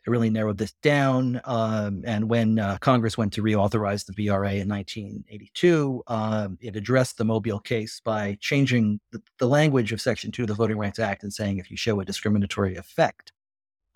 it 0.07 0.09
really 0.09 0.29
narrowed 0.29 0.57
this 0.57 0.71
down. 0.81 1.41
Um, 1.43 2.01
and 2.05 2.29
when 2.29 2.59
uh, 2.59 2.77
Congress 2.79 3.17
went 3.17 3.33
to 3.33 3.43
reauthorize 3.43 4.05
the 4.05 4.13
VRA 4.13 4.61
in 4.61 4.69
1982, 4.69 6.01
um, 6.07 6.57
it 6.61 6.77
addressed 6.77 7.17
the 7.17 7.25
Mobile 7.25 7.59
case 7.59 7.99
by 8.03 8.37
changing 8.39 9.01
the, 9.11 9.21
the, 9.37 9.47
language 9.47 9.91
of 9.91 9.99
Section 9.99 10.31
2 10.31 10.43
of 10.43 10.47
the 10.47 10.53
Voting 10.53 10.77
Rights 10.77 10.99
Act 10.99 11.23
and 11.23 11.33
saying 11.33 11.57
if 11.57 11.69
you 11.69 11.75
show 11.75 11.99
a 11.99 12.05
discriminatory 12.05 12.77
effect, 12.77 13.33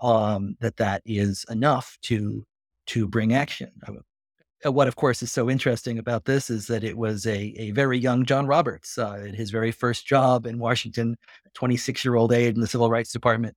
um, 0.02 0.58
that 0.60 0.76
that 0.78 1.02
is 1.06 1.46
enough 1.50 1.98
to 2.02 2.46
to 2.88 3.08
bring 3.08 3.34
action. 3.34 3.72
Uh, 4.66 4.72
what, 4.72 4.90
of 4.90 4.98
course, 4.98 5.24
is 5.24 5.32
so 5.32 5.50
interesting 5.50 5.98
about 5.98 6.26
this 6.26 6.50
is 6.50 6.68
that 6.68 6.84
it 6.84 6.98
was 6.98 7.26
a, 7.26 7.54
a 7.58 7.72
very 7.72 7.98
young 7.98 8.26
John 8.26 8.48
Roberts, 8.48 8.98
uh, 8.98 9.32
his 9.34 9.50
very 9.50 9.72
first 9.72 10.06
job 10.06 10.46
in 10.46 10.60
Washington, 10.60 11.16
26 11.54 12.04
year 12.04 12.16
old 12.16 12.34
aide 12.34 12.56
in 12.56 12.62
the 12.62 12.68
Civil 12.68 12.90
Rights 12.90 13.14
Department, 13.14 13.56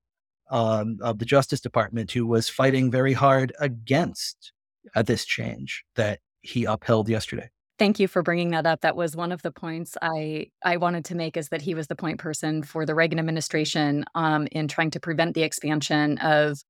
um, 0.54 0.98
of 1.02 1.18
the 1.18 1.24
Justice 1.24 1.60
Department 1.60 2.12
who 2.12 2.26
was 2.26 2.48
fighting 2.48 2.88
very 2.88 3.12
hard 3.12 3.52
against 3.58 4.52
uh, 4.94 5.02
this 5.02 5.24
change 5.24 5.84
that 5.96 6.20
he 6.42 6.64
upheld 6.64 7.08
yesterday. 7.08 7.50
Thank 7.76 7.98
you 7.98 8.06
for 8.06 8.22
bringing 8.22 8.52
that 8.52 8.64
up. 8.64 8.82
That 8.82 8.94
was 8.94 9.16
one 9.16 9.32
of 9.32 9.42
the 9.42 9.50
points 9.50 9.96
I 10.00 10.46
I 10.64 10.76
wanted 10.76 11.04
to 11.06 11.16
make 11.16 11.36
is 11.36 11.48
that 11.48 11.60
he 11.60 11.74
was 11.74 11.88
the 11.88 11.96
point 11.96 12.20
person 12.20 12.62
for 12.62 12.86
the 12.86 12.94
Reagan 12.94 13.18
administration 13.18 14.04
um, 14.14 14.46
in 14.52 14.68
trying 14.68 14.92
to 14.92 15.00
prevent 15.00 15.34
the 15.34 15.42
expansion 15.42 16.18
of 16.18 16.62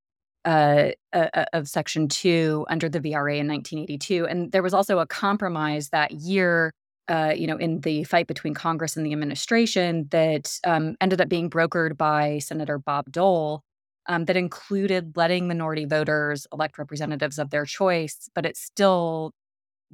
uh, 0.47 0.93
uh, 1.13 1.29
uh 1.35 1.45
of 1.53 1.69
Section 1.69 2.09
Two 2.09 2.65
under 2.71 2.89
the 2.89 3.01
VRA 3.01 3.39
in 3.39 3.49
1982. 3.49 4.27
And 4.27 4.51
there 4.51 4.63
was 4.63 4.73
also 4.73 4.99
a 4.99 5.07
compromise 5.07 5.91
that 5.91 6.11
year 6.11 6.73
uh, 7.09 7.35
you 7.37 7.47
know, 7.47 7.59
in 7.59 7.81
the 7.81 8.03
fight 8.05 8.27
between 8.27 8.55
Congress 8.55 8.97
and 8.97 9.05
the 9.05 9.13
administration 9.13 10.09
that 10.11 10.59
um, 10.65 10.97
ended 11.03 11.21
up 11.21 11.29
being 11.29 11.51
brokered 11.51 11.99
by 11.99 12.39
Senator 12.39 12.79
Bob 12.79 13.13
Dole 13.13 13.63
um, 14.07 14.25
that 14.27 14.37
included 14.37 15.17
letting 15.17 15.49
minority 15.49 15.85
voters 15.85 16.47
elect 16.53 16.79
representatives 16.79 17.39
of 17.39 17.51
their 17.51 17.65
choice, 17.65 18.29
but 18.35 18.47
it 18.47 18.57
still 18.57 19.33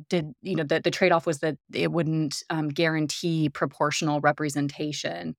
did, 0.08 0.32
you 0.42 0.56
know, 0.56 0.64
the, 0.64 0.80
the 0.80 0.90
trade 0.90 1.12
off 1.12 1.26
was 1.26 1.38
that 1.38 1.56
it 1.72 1.92
wouldn't 1.92 2.42
um, 2.50 2.68
guarantee 2.68 3.48
proportional 3.48 4.20
representation. 4.20 5.34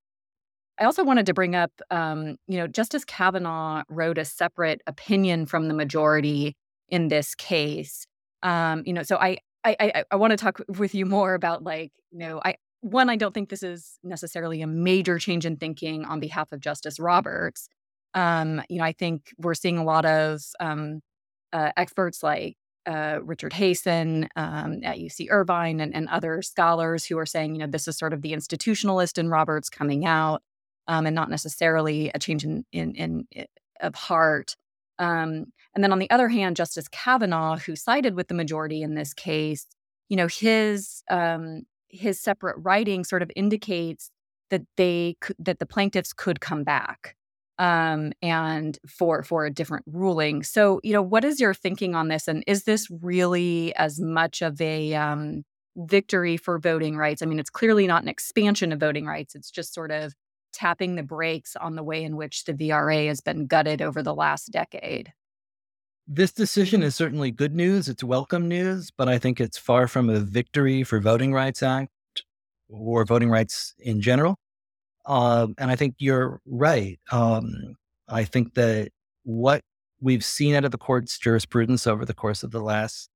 I 0.79 0.85
also 0.85 1.03
wanted 1.03 1.25
to 1.27 1.33
bring 1.33 1.55
up, 1.55 1.71
um, 1.89 2.37
you 2.47 2.57
know, 2.57 2.67
Justice 2.67 3.05
Kavanaugh 3.05 3.83
wrote 3.89 4.17
a 4.17 4.25
separate 4.25 4.81
opinion 4.87 5.45
from 5.45 5.67
the 5.67 5.73
majority 5.73 6.55
in 6.89 7.07
this 7.07 7.35
case 7.35 8.05
Um, 8.43 8.83
you 8.85 8.93
know, 8.93 9.03
so 9.03 9.17
I 9.17 9.37
I 9.63 9.75
I, 9.79 10.03
I 10.11 10.15
want 10.15 10.31
to 10.31 10.37
talk 10.37 10.61
with 10.67 10.95
you 10.95 11.05
more 11.05 11.33
about 11.33 11.63
like, 11.63 11.91
you 12.11 12.19
know, 12.19 12.41
I 12.43 12.55
one, 12.81 13.09
I 13.09 13.15
don't 13.15 13.33
think 13.33 13.49
this 13.49 13.63
is 13.63 13.99
necessarily 14.03 14.61
a 14.61 14.67
major 14.67 15.19
change 15.19 15.45
in 15.45 15.57
thinking 15.57 16.05
on 16.05 16.19
behalf 16.19 16.51
of 16.51 16.59
Justice 16.59 16.99
Roberts. 16.99 17.67
Um, 18.13 18.61
you 18.69 18.79
know, 18.79 18.83
I 18.83 18.91
think 18.91 19.33
we're 19.37 19.53
seeing 19.53 19.77
a 19.77 19.83
lot 19.83 20.05
of 20.05 20.41
um, 20.59 21.01
uh, 21.53 21.71
experts 21.77 22.21
like 22.21 22.57
uh, 22.85 23.19
Richard 23.23 23.53
Hasen 23.53 24.27
um, 24.35 24.79
at 24.83 24.97
UC 24.97 25.27
Irvine 25.29 25.79
and, 25.79 25.93
and, 25.93 26.09
other 26.09 26.41
scholars 26.41 27.05
who 27.05 27.17
are 27.17 27.27
saying, 27.27 27.53
you 27.53 27.59
know, 27.59 27.67
this 27.67 27.87
is 27.87 27.97
sort 27.97 28.11
of 28.11 28.21
the 28.21 28.33
institutionalist 28.33 29.17
in 29.17 29.29
Roberts 29.29 29.69
coming 29.69 30.05
out, 30.05 30.41
um, 30.87 31.05
and 31.05 31.15
not 31.15 31.29
necessarily 31.29 32.11
a 32.15 32.19
change 32.19 32.43
in 32.43 32.65
in, 32.71 32.95
in, 32.95 33.27
in 33.31 33.45
of 33.81 33.95
heart. 33.95 34.55
Um, 34.99 35.51
and 35.73 35.83
then 35.83 35.91
on 35.91 35.99
the 35.99 36.09
other 36.09 36.29
hand, 36.29 36.55
Justice 36.55 36.87
Kavanaugh, 36.87 37.57
who 37.57 37.75
sided 37.75 38.15
with 38.15 38.27
the 38.27 38.33
majority 38.33 38.81
in 38.81 38.95
this 38.95 39.13
case, 39.13 39.67
you 40.09 40.17
know, 40.17 40.27
his 40.27 41.03
um, 41.09 41.63
his 41.87 42.19
separate 42.19 42.55
writing 42.59 43.03
sort 43.03 43.21
of 43.21 43.31
indicates 43.35 44.11
that 44.49 44.63
they 44.77 45.15
that 45.39 45.59
the 45.59 45.65
plaintiffs 45.65 46.13
could 46.13 46.41
come 46.41 46.63
back 46.63 47.15
um, 47.61 48.11
and 48.23 48.79
for 48.87 49.21
for 49.21 49.45
a 49.45 49.53
different 49.53 49.85
ruling. 49.85 50.41
So, 50.41 50.81
you 50.83 50.93
know, 50.93 51.01
what 51.03 51.23
is 51.23 51.39
your 51.39 51.53
thinking 51.53 51.93
on 51.93 52.07
this? 52.07 52.27
And 52.27 52.43
is 52.47 52.63
this 52.63 52.89
really 52.89 53.73
as 53.75 53.99
much 53.99 54.41
of 54.41 54.59
a 54.59 54.95
um, 54.95 55.43
victory 55.77 56.37
for 56.37 56.57
voting 56.57 56.97
rights? 56.97 57.21
I 57.21 57.27
mean, 57.27 57.39
it's 57.39 57.51
clearly 57.51 57.85
not 57.85 58.01
an 58.01 58.09
expansion 58.09 58.71
of 58.71 58.79
voting 58.79 59.05
rights. 59.05 59.35
It's 59.35 59.51
just 59.51 59.75
sort 59.75 59.91
of 59.91 60.15
tapping 60.51 60.95
the 60.95 61.03
brakes 61.03 61.55
on 61.55 61.75
the 61.75 61.83
way 61.83 62.03
in 62.03 62.17
which 62.17 62.45
the 62.45 62.53
VRA 62.53 63.07
has 63.07 63.21
been 63.21 63.45
gutted 63.45 63.79
over 63.79 64.01
the 64.01 64.15
last 64.15 64.51
decade. 64.51 65.13
This 66.07 66.31
decision 66.31 66.81
is 66.81 66.95
certainly 66.95 67.29
good 67.29 67.55
news. 67.55 67.87
It's 67.87 68.03
welcome 68.03 68.47
news, 68.47 68.89
but 68.89 69.07
I 69.07 69.19
think 69.19 69.39
it's 69.39 69.59
far 69.59 69.87
from 69.87 70.09
a 70.09 70.19
victory 70.19 70.83
for 70.83 70.99
Voting 70.99 71.31
Rights 71.31 71.61
Act 71.61 71.91
or 72.69 73.05
voting 73.05 73.29
rights 73.29 73.75
in 73.77 74.01
general. 74.01 74.40
Um, 75.05 75.55
and 75.57 75.71
I 75.71 75.75
think 75.75 75.95
you're 75.99 76.41
right. 76.45 76.99
Um, 77.11 77.75
I 78.07 78.23
think 78.23 78.53
that 78.55 78.89
what 79.23 79.61
we've 79.99 80.25
seen 80.25 80.55
out 80.55 80.65
of 80.65 80.71
the 80.71 80.77
court's 80.77 81.17
jurisprudence 81.17 81.87
over 81.87 82.05
the 82.05 82.13
course 82.13 82.43
of 82.43 82.51
the 82.51 82.61
last 82.61 83.09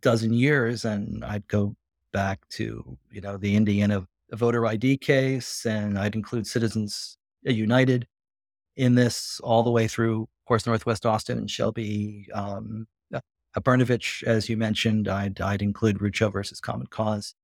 dozen 0.00 0.32
years, 0.32 0.84
and 0.84 1.24
I'd 1.24 1.46
go 1.48 1.74
back 2.12 2.40
to 2.50 2.98
you 3.10 3.20
know 3.20 3.36
the 3.36 3.56
Indiana 3.56 4.06
voter 4.32 4.66
ID 4.66 4.98
case, 4.98 5.66
and 5.66 5.98
I'd 5.98 6.14
include 6.14 6.46
Citizens 6.46 7.16
United 7.42 8.06
in 8.76 8.94
this 8.94 9.40
all 9.40 9.62
the 9.62 9.70
way 9.70 9.86
through, 9.86 10.22
of 10.22 10.46
course, 10.46 10.66
Northwest 10.66 11.04
Austin 11.04 11.38
and 11.38 11.50
Shelby. 11.50 12.28
Um, 12.32 12.86
uh, 13.12 13.60
Brnovich, 13.60 14.22
as 14.22 14.48
you 14.48 14.56
mentioned, 14.56 15.08
I'd, 15.08 15.40
I'd 15.40 15.60
include 15.60 15.98
Rucho 15.98 16.32
versus 16.32 16.60
Common 16.60 16.86
Cause. 16.86 17.34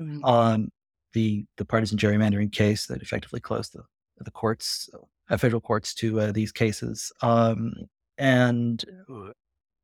Mm-hmm. 0.00 0.24
Um, 0.24 0.70
the 1.12 1.44
the 1.56 1.64
partisan 1.64 1.98
gerrymandering 1.98 2.52
case 2.52 2.86
that 2.86 3.02
effectively 3.02 3.40
closed 3.40 3.72
the 3.72 3.82
the 4.20 4.30
courts, 4.30 4.90
uh, 5.30 5.36
federal 5.36 5.60
courts 5.60 5.94
to 5.94 6.20
uh, 6.20 6.32
these 6.32 6.52
cases. 6.52 7.12
Um, 7.22 7.72
and 8.16 8.84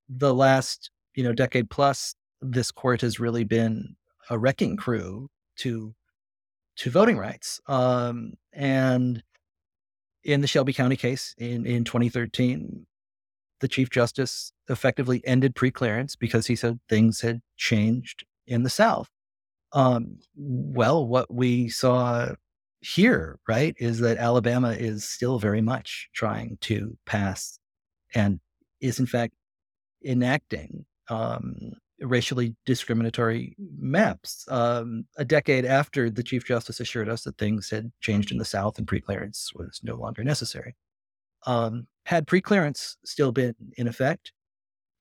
the 0.08 0.34
last 0.34 0.90
you 1.14 1.22
know 1.22 1.32
decade 1.32 1.70
plus, 1.70 2.14
this 2.40 2.70
court 2.70 3.00
has 3.00 3.20
really 3.20 3.44
been 3.44 3.96
a 4.30 4.38
wrecking 4.38 4.76
crew 4.76 5.28
to 5.56 5.94
to 6.76 6.90
voting 6.90 7.16
rights. 7.16 7.60
Um, 7.66 8.34
and 8.52 9.22
in 10.24 10.40
the 10.40 10.46
Shelby 10.46 10.72
County 10.72 10.96
case 10.96 11.34
in 11.38 11.66
in 11.66 11.84
2013, 11.84 12.86
the 13.60 13.68
chief 13.68 13.90
justice 13.90 14.52
effectively 14.68 15.22
ended 15.24 15.54
preclearance 15.54 16.18
because 16.18 16.46
he 16.46 16.56
said 16.56 16.80
things 16.88 17.20
had 17.20 17.40
changed 17.56 18.24
in 18.46 18.62
the 18.62 18.70
South. 18.70 19.08
Um, 19.74 20.18
well, 20.36 21.06
what 21.06 21.32
we 21.32 21.68
saw 21.68 22.28
here, 22.80 23.38
right, 23.48 23.74
is 23.78 23.98
that 24.00 24.18
Alabama 24.18 24.70
is 24.70 25.04
still 25.04 25.38
very 25.38 25.60
much 25.60 26.08
trying 26.14 26.58
to 26.62 26.96
pass 27.06 27.58
and 28.14 28.40
is 28.80 29.00
in 29.00 29.06
fact 29.06 29.34
enacting 30.04 30.84
um, 31.08 31.72
racially 32.00 32.54
discriminatory 32.66 33.56
maps. 33.78 34.46
Um, 34.48 35.06
a 35.16 35.24
decade 35.24 35.64
after 35.64 36.10
the 36.10 36.22
Chief 36.22 36.44
Justice 36.44 36.80
assured 36.80 37.08
us 37.08 37.22
that 37.22 37.38
things 37.38 37.70
had 37.70 37.90
changed 38.00 38.30
in 38.30 38.38
the 38.38 38.44
South 38.44 38.78
and 38.78 38.86
preclearance 38.86 39.54
was 39.54 39.80
no 39.82 39.96
longer 39.96 40.22
necessary. 40.22 40.76
Um, 41.46 41.86
had 42.06 42.26
preclearance 42.26 42.96
still 43.04 43.32
been 43.32 43.54
in 43.76 43.88
effect, 43.88 44.32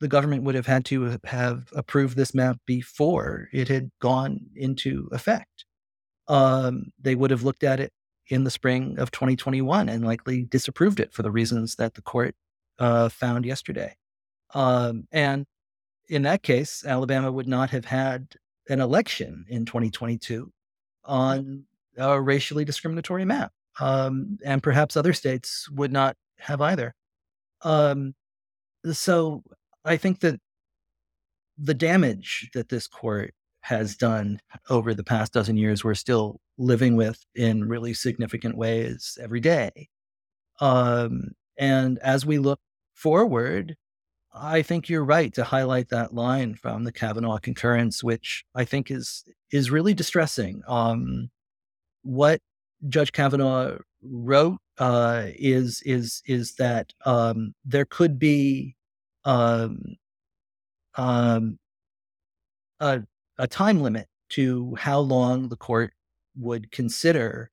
the 0.03 0.09
government 0.09 0.43
would 0.43 0.53
have 0.53 0.67
had 0.67 0.83
to 0.83 1.17
have 1.23 1.69
approved 1.73 2.17
this 2.17 2.35
map 2.35 2.57
before 2.65 3.47
it 3.53 3.69
had 3.69 3.89
gone 4.01 4.37
into 4.53 5.07
effect. 5.13 5.63
Um, 6.27 6.91
they 6.99 7.15
would 7.15 7.31
have 7.31 7.43
looked 7.43 7.63
at 7.63 7.79
it 7.79 7.93
in 8.27 8.43
the 8.43 8.51
spring 8.51 8.99
of 8.99 9.11
2021 9.11 9.87
and 9.87 10.05
likely 10.05 10.43
disapproved 10.43 10.99
it 10.99 11.13
for 11.13 11.23
the 11.23 11.31
reasons 11.31 11.75
that 11.75 11.93
the 11.93 12.01
court 12.01 12.35
uh, 12.79 13.07
found 13.07 13.45
yesterday. 13.45 13.95
Um, 14.53 15.07
and 15.13 15.45
in 16.09 16.23
that 16.23 16.43
case, 16.43 16.83
Alabama 16.85 17.31
would 17.31 17.47
not 17.47 17.69
have 17.69 17.85
had 17.85 18.27
an 18.67 18.81
election 18.81 19.45
in 19.47 19.63
2022 19.63 20.51
on 21.05 21.63
a 21.95 22.19
racially 22.19 22.65
discriminatory 22.65 23.23
map. 23.23 23.53
Um, 23.79 24.37
and 24.43 24.61
perhaps 24.61 24.97
other 24.97 25.13
states 25.13 25.69
would 25.69 25.93
not 25.93 26.17
have 26.39 26.59
either. 26.59 26.93
Um, 27.61 28.15
so 28.91 29.43
I 29.85 29.97
think 29.97 30.21
that 30.21 30.39
the 31.57 31.73
damage 31.73 32.49
that 32.53 32.69
this 32.69 32.87
court 32.87 33.33
has 33.61 33.95
done 33.95 34.39
over 34.69 34.93
the 34.93 35.03
past 35.03 35.33
dozen 35.33 35.57
years, 35.57 35.83
we're 35.83 35.93
still 35.93 36.39
living 36.57 36.95
with 36.95 37.25
in 37.35 37.67
really 37.67 37.93
significant 37.93 38.57
ways 38.57 39.17
every 39.21 39.39
day. 39.39 39.89
Um, 40.59 41.31
and 41.57 41.99
as 41.99 42.25
we 42.25 42.39
look 42.39 42.59
forward, 42.93 43.75
I 44.33 44.63
think 44.63 44.89
you're 44.89 45.05
right 45.05 45.33
to 45.35 45.43
highlight 45.43 45.89
that 45.89 46.13
line 46.13 46.55
from 46.55 46.83
the 46.83 46.91
Kavanaugh 46.91 47.37
concurrence, 47.37 48.03
which 48.03 48.43
I 48.55 48.65
think 48.65 48.89
is 48.89 49.23
is 49.51 49.69
really 49.71 49.93
distressing. 49.93 50.61
Um, 50.67 51.29
what 52.01 52.41
Judge 52.89 53.11
Kavanaugh 53.11 53.77
wrote 54.01 54.57
uh, 54.79 55.27
is 55.35 55.81
is 55.85 56.21
is 56.25 56.55
that 56.55 56.93
um, 57.05 57.53
there 57.63 57.85
could 57.85 58.17
be 58.17 58.75
um, 59.25 59.95
um, 60.95 61.57
a, 62.79 63.01
a 63.37 63.47
time 63.47 63.81
limit 63.81 64.07
to 64.29 64.75
how 64.75 64.99
long 64.99 65.49
the 65.49 65.55
court 65.55 65.93
would 66.35 66.71
consider 66.71 67.49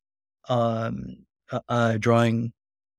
um, 0.49 1.27
uh, 1.69 1.97
drawing 1.99 2.53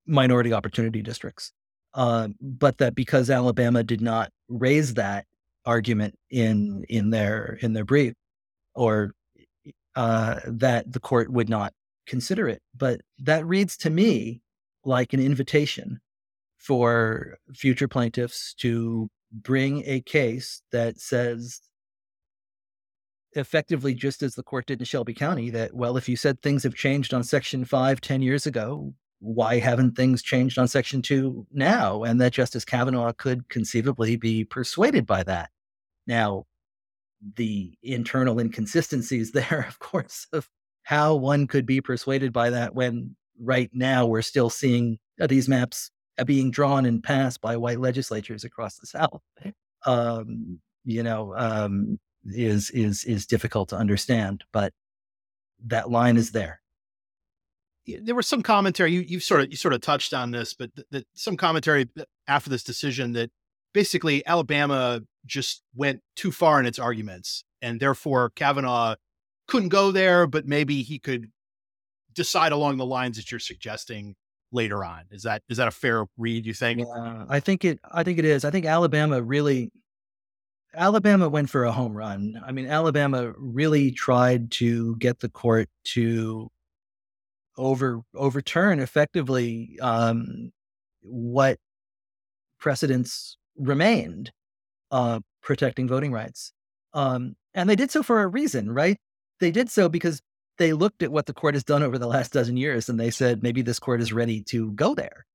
minority 0.06 0.54
opportunity 0.54 1.02
districts. 1.02 1.52
Uh, 1.94 2.30
but 2.40 2.78
that 2.78 2.96
because 2.96 3.30
Alabama 3.30 3.84
did 3.84 4.02
not 4.02 4.32
raise 4.48 4.94
that 4.94 5.26
argument 5.66 6.16
in 6.30 6.86
in 6.88 7.10
their 7.10 7.58
in 7.62 7.74
their 7.74 7.84
brief, 7.84 8.14
or 8.74 9.12
uh, 9.96 10.40
that 10.46 10.92
the 10.92 11.00
court 11.00 11.30
would 11.32 11.50
not 11.50 11.74
consider 12.08 12.48
it. 12.48 12.62
But 12.78 13.02
that 13.20 13.46
reads 13.46 13.76
to 13.78 13.90
me 13.90 14.42
like 14.86 15.14
an 15.14 15.20
invitation 15.20 16.00
for 16.62 17.38
future 17.54 17.88
plaintiffs 17.88 18.54
to 18.54 19.10
bring 19.32 19.84
a 19.86 20.02
case 20.02 20.62
that 20.72 21.00
says 21.00 21.62
effectively 23.34 23.94
just 23.94 24.22
as 24.22 24.36
the 24.36 24.44
court 24.44 24.68
did 24.68 24.80
in 24.80 24.86
Shelby 24.86 25.14
County 25.14 25.50
that 25.50 25.74
well 25.74 25.98
if 25.98 26.10
you 26.10 26.18
said 26.18 26.42
things 26.42 26.64
have 26.64 26.76
changed 26.76 27.14
on 27.14 27.24
section 27.24 27.64
5 27.64 28.02
10 28.02 28.22
years 28.22 28.46
ago 28.46 28.94
why 29.22 29.60
haven't 29.60 29.96
things 29.96 30.24
changed 30.24 30.58
on 30.58 30.68
section 30.68 31.02
2 31.02 31.46
now? 31.52 32.04
And 32.04 32.20
that 32.20 32.34
justice 32.34 32.66
Kavanaugh 32.66 33.14
could 33.14 33.48
conceivably 33.50 34.16
be 34.16 34.44
persuaded 34.44 35.06
by 35.06 35.22
that. 35.24 35.52
Now 36.08 36.46
the 37.36 37.72
internal 37.84 38.40
inconsistencies 38.40 39.32
there 39.34 39.66
of 39.68 39.80
course 39.80 40.28
of 40.34 40.50
how 40.84 41.16
one 41.16 41.46
could 41.48 41.68
be 41.68 41.80
persuaded 41.80 42.34
by 42.34 42.50
that 42.50 42.74
when 42.74 43.16
right 43.40 43.70
now 43.74 44.08
we're 44.08 44.24
still 44.24 44.50
seeing 44.50 44.98
these 45.20 45.48
maps 45.48 45.92
uh, 45.92 46.01
being 46.26 46.52
drawn 46.52 46.86
and 46.86 47.04
passed 47.04 47.42
by 47.42 47.58
white 47.58 47.80
legislatures 47.80 48.44
across 48.44 48.78
the 48.78 48.88
South, 48.88 49.22
um, 49.86 50.60
you 50.84 51.04
know, 51.04 51.34
um, 51.36 52.00
is 52.26 52.70
is 52.72 53.04
is 53.06 53.26
difficult 53.26 53.70
to 53.70 53.78
understand. 53.78 54.44
But 54.52 54.74
that 55.66 55.90
line 55.90 56.18
is 56.18 56.32
there. 56.32 56.62
There 57.88 58.16
was 58.16 58.28
some 58.28 58.44
commentary 58.44 58.92
you 58.92 59.02
you 59.02 59.20
sort 59.20 59.42
of 59.42 59.52
you 59.52 59.58
sort 59.58 59.74
of 59.74 59.82
touched 59.82 60.14
on 60.14 60.32
this, 60.32 60.54
but 60.54 60.76
th- 60.76 60.88
th- 60.92 61.06
some 61.14 61.38
commentary 61.38 61.90
after 62.28 62.50
this 62.50 62.64
decision 62.64 63.14
that 63.14 63.32
basically 63.74 64.26
Alabama 64.26 65.02
just 65.26 65.64
went 65.76 66.02
too 66.16 66.32
far 66.32 66.60
in 66.60 66.66
its 66.66 66.80
arguments, 66.80 67.44
and 67.62 67.80
therefore 67.80 68.30
Kavanaugh 68.32 68.96
couldn't 69.48 69.70
go 69.70 69.92
there, 69.92 70.28
but 70.28 70.46
maybe 70.46 70.84
he 70.84 71.00
could 71.00 71.32
decide 72.14 72.52
along 72.52 72.78
the 72.78 72.86
lines 72.86 73.18
that 73.18 73.32
you're 73.32 73.40
suggesting 73.40 74.16
later 74.52 74.84
on. 74.84 75.04
Is 75.12 75.24
that 75.24 75.42
is 75.50 75.58
that 75.58 75.68
a 75.68 75.72
fair 75.72 76.06
read? 76.18 76.46
You 76.46 76.54
think? 76.54 76.80
Yeah, 76.80 77.26
I 77.30 77.40
think 77.40 77.66
it. 77.66 77.80
I 77.92 78.04
think 78.04 78.20
it 78.20 78.26
is. 78.26 78.46
I 78.46 78.52
think 78.52 78.66
Alabama 78.66 79.22
really 79.22 79.72
Alabama 80.74 81.28
went 81.30 81.50
for 81.50 81.66
a 81.66 81.72
home 81.72 81.96
run. 81.96 82.42
I 82.46 82.52
mean, 82.52 82.68
Alabama 82.68 83.34
really 83.38 83.92
tried 83.92 84.52
to 84.52 84.96
get 84.98 85.20
the 85.20 85.30
court 85.30 85.70
to 85.86 86.50
over 87.58 88.02
overturn 88.16 88.80
effectively 88.80 89.78
um, 89.82 90.52
what 91.02 91.58
precedents 92.60 93.38
remained 93.58 94.32
uh, 94.92 95.20
protecting 95.42 95.88
voting 95.88 96.12
rights. 96.12 96.54
Um, 96.94 97.36
and 97.54 97.70
they 97.70 97.76
did 97.76 97.92
so 97.92 98.04
for 98.04 98.22
a 98.22 98.28
reason, 98.28 98.72
right? 98.72 98.98
They 99.40 99.52
did 99.52 99.70
so 99.70 99.90
because 99.90 100.22
they 100.62 100.74
looked 100.74 101.02
at 101.02 101.12
what 101.12 101.26
the 101.26 101.34
court 101.34 101.56
has 101.56 101.64
done 101.64 101.82
over 101.82 101.98
the 101.98 102.06
last 102.06 102.32
dozen 102.32 102.56
years 102.56 102.88
and 102.88 103.00
they 103.00 103.10
said 103.10 103.42
maybe 103.42 103.64
this 103.64 103.80
court 103.80 104.00
is 104.00 104.14
ready 104.14 104.44
to 104.44 104.72
go 104.74 104.94
there. 104.94 105.26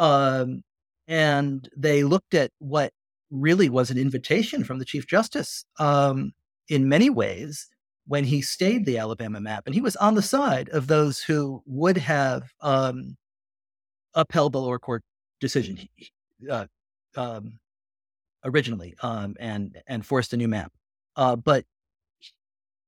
Um, 0.00 0.64
and 1.06 1.68
they 1.76 2.02
looked 2.02 2.34
at 2.34 2.50
what 2.58 2.92
really 3.30 3.68
was 3.68 3.92
an 3.92 3.98
invitation 3.98 4.64
from 4.64 4.80
the 4.80 4.84
Chief 4.84 5.06
Justice 5.06 5.64
um, 5.78 6.32
in 6.68 6.88
many 6.88 7.08
ways 7.08 7.68
when 8.08 8.24
he 8.24 8.42
stayed 8.42 8.84
the 8.84 8.98
Alabama 8.98 9.40
map. 9.40 9.62
And 9.64 9.76
he 9.76 9.80
was 9.80 9.94
on 9.94 10.16
the 10.16 10.22
side 10.22 10.68
of 10.70 10.88
those 10.88 11.20
who 11.20 11.62
would 11.66 11.96
have 11.96 12.42
um, 12.60 13.16
upheld 14.12 14.54
the 14.54 14.60
lower 14.60 14.80
court 14.80 15.04
decision 15.40 15.88
uh, 16.50 16.66
um, 17.16 17.60
originally 18.44 18.96
um, 19.04 19.36
and, 19.38 19.80
and 19.86 20.04
forced 20.04 20.32
a 20.32 20.36
new 20.36 20.48
map. 20.48 20.72
Uh, 21.14 21.36
but 21.36 21.64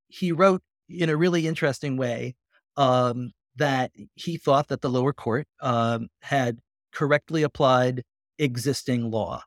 he 0.09 0.33
wrote 0.33 0.63
in 0.89 1.09
a 1.09 1.17
really 1.17 1.47
interesting 1.47 1.97
way 1.97 2.35
um, 2.77 3.33
that 3.57 3.91
he 4.15 4.37
thought 4.37 4.69
that 4.69 4.83
the 4.83 4.91
lower 4.91 5.13
court 5.13 5.47
um, 5.61 6.09
had 6.23 6.59
correctly 6.93 7.43
applied 7.43 8.03
existing 8.39 9.11
law. 9.11 9.43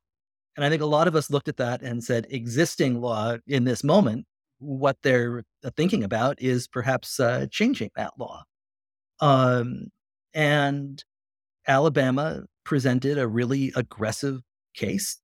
And 0.55 0.65
I 0.65 0.69
think 0.69 0.81
a 0.81 0.88
lot 0.88 1.08
of 1.08 1.15
us 1.15 1.29
looked 1.29 1.48
at 1.48 1.58
that 1.58 1.81
and 1.81 2.03
said, 2.03 2.27
existing 2.29 3.00
law 3.00 3.38
in 3.48 3.63
this 3.63 3.84
moment, 3.84 4.25
what 4.58 4.98
they're 5.03 5.43
uh, 5.63 5.69
thinking 5.75 6.03
about 6.03 6.41
is 6.41 6.67
perhaps 6.67 7.19
uh, 7.19 7.46
changing 7.50 7.91
that 7.96 8.13
law. 8.17 8.43
Um, 9.22 9.88
and 10.34 11.01
Alabama 11.67 12.43
presented 12.65 13.17
a 13.17 13.27
really 13.27 13.72
aggressive 13.75 14.41
case 14.75 15.19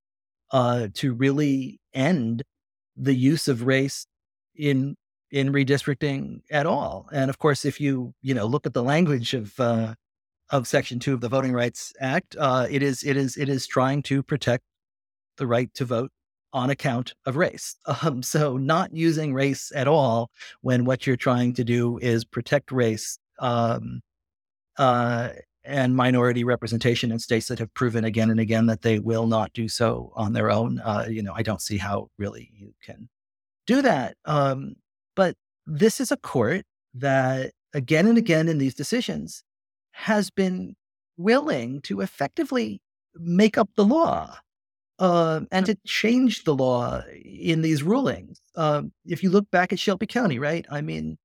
uh, 0.52 0.88
to 0.94 1.14
really 1.14 1.80
end 1.94 2.44
the 2.96 3.16
use 3.16 3.48
of 3.48 3.66
race 3.66 4.08
in 4.56 4.96
in 5.32 5.52
redistricting 5.52 6.42
at 6.52 6.66
all. 6.66 7.08
And 7.12 7.30
of 7.30 7.40
course, 7.40 7.66
if 7.66 7.80
you 7.80 8.14
you 8.22 8.34
know 8.34 8.46
look 8.46 8.66
at 8.66 8.74
the 8.74 8.84
language 8.84 9.34
of 9.34 9.60
uh, 9.60 9.96
of 10.50 10.68
Section 10.68 11.00
Two 11.00 11.14
of 11.14 11.22
the 11.22 11.30
Voting 11.30 11.54
Rights 11.54 11.94
Act, 12.00 12.36
uh, 12.40 12.68
it 12.70 12.84
is 12.84 13.04
it 13.04 13.18
is 13.18 13.38
it 13.38 13.50
is 13.50 13.68
trying 13.68 14.04
to 14.04 14.24
protect 14.24 14.64
the 15.38 15.48
right 15.48 15.74
to 15.74 15.86
vote 15.86 16.12
on 16.54 16.70
account 16.70 17.14
of 17.26 17.36
race. 17.36 17.76
Um, 18.04 18.24
so 18.24 18.58
not 18.58 18.94
using 18.94 19.34
race 19.34 19.72
at 19.76 19.88
all 19.88 20.32
when 20.62 20.86
what 20.86 21.06
you're 21.06 21.18
trying 21.18 21.54
to 21.56 21.64
do 21.64 21.98
is 22.00 22.24
protect 22.26 22.72
race 22.72 23.20
um, 23.40 24.02
uh, 24.78 25.30
and 25.64 25.96
minority 25.96 26.44
representation 26.44 27.12
in 27.12 27.20
states 27.20 27.48
that 27.48 27.60
have 27.60 27.74
proven 27.74 28.06
again 28.06 28.30
and 28.30 28.40
again 28.40 28.68
that 28.68 28.82
they 28.84 29.00
will 29.00 29.28
not 29.28 29.52
do 29.54 29.68
so 29.68 30.14
on 30.16 30.34
their 30.34 30.52
own. 30.52 30.80
Uh, 30.80 31.06
you 31.10 31.24
know, 31.24 31.34
I 31.36 31.42
don't 31.42 31.62
see 31.62 31.78
how 31.78 32.10
really 32.18 32.52
you 32.54 32.74
can 32.84 33.10
do 33.66 33.82
that. 33.82 34.16
Um, 34.26 34.76
but 35.16 35.36
this 35.66 36.00
is 36.00 36.12
a 36.12 36.18
court 36.18 36.66
that 36.94 37.52
again 37.74 38.08
and 38.08 38.18
again 38.18 38.48
in 38.48 38.58
these 38.58 38.76
decisions 38.76 39.44
has 39.92 40.30
been 40.30 40.76
willing 41.18 41.82
to 41.82 42.02
effectively 42.02 42.82
make 43.16 43.58
up 43.58 43.70
the 43.76 43.86
law 43.86 44.38
uh, 45.00 45.42
and 45.52 45.66
to 45.66 45.78
change 45.86 46.44
the 46.44 46.56
law 46.56 47.02
in 47.24 47.62
these 47.62 47.84
rulings. 47.84 48.42
Um, 48.56 48.92
if 49.06 49.24
you 49.24 49.30
look 49.30 49.50
back 49.52 49.74
at 49.74 49.80
Shelby 49.80 50.08
County, 50.08 50.40
right? 50.40 50.66
I 50.70 50.82
mean, 50.82 51.18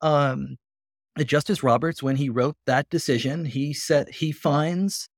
um, 0.00 0.56
Justice 1.18 1.62
Roberts, 1.62 2.02
when 2.02 2.16
he 2.16 2.28
wrote 2.28 2.56
that 2.66 2.88
decision, 2.90 3.44
he 3.44 3.72
said 3.72 4.08
he 4.08 4.32
finds 4.32 5.08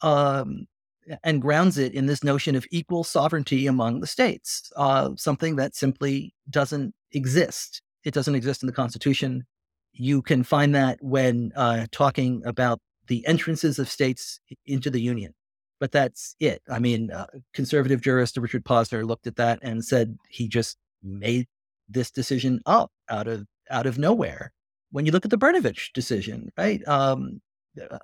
um, 0.00 0.66
and 1.22 1.42
grounds 1.42 1.78
it 1.78 1.92
in 1.92 2.06
this 2.06 2.24
notion 2.24 2.54
of 2.54 2.66
equal 2.70 3.04
sovereignty 3.04 3.66
among 3.66 4.00
the 4.00 4.06
states, 4.06 4.72
uh, 4.76 5.10
something 5.16 5.56
that 5.56 5.74
simply 5.74 6.34
doesn't 6.48 6.94
exist. 7.12 7.82
It 8.04 8.14
doesn't 8.14 8.34
exist 8.34 8.62
in 8.62 8.66
the 8.66 8.72
Constitution. 8.72 9.44
You 9.92 10.22
can 10.22 10.42
find 10.42 10.74
that 10.74 10.98
when 11.00 11.52
uh, 11.56 11.86
talking 11.92 12.42
about 12.44 12.80
the 13.06 13.26
entrances 13.26 13.78
of 13.78 13.88
states 13.88 14.40
into 14.66 14.90
the 14.90 15.00
Union. 15.00 15.34
But 15.80 15.92
that's 15.92 16.36
it. 16.40 16.62
I 16.70 16.78
mean, 16.78 17.10
uh, 17.10 17.26
conservative 17.54 18.02
jurist 18.02 18.36
Richard 18.36 18.64
Posner 18.64 19.04
looked 19.04 19.26
at 19.26 19.36
that 19.36 19.58
and 19.62 19.84
said 19.84 20.16
he 20.28 20.46
just 20.46 20.76
made 21.02 21.46
this 21.88 22.10
decision 22.10 22.60
up 22.66 22.92
out 23.08 23.26
of 23.26 23.46
out 23.70 23.86
of 23.86 23.98
nowhere 23.98 24.52
when 24.90 25.06
you 25.06 25.12
look 25.12 25.24
at 25.24 25.30
the 25.30 25.38
Brnovich 25.38 25.92
decision, 25.92 26.50
right? 26.58 26.86
Um, 26.86 27.40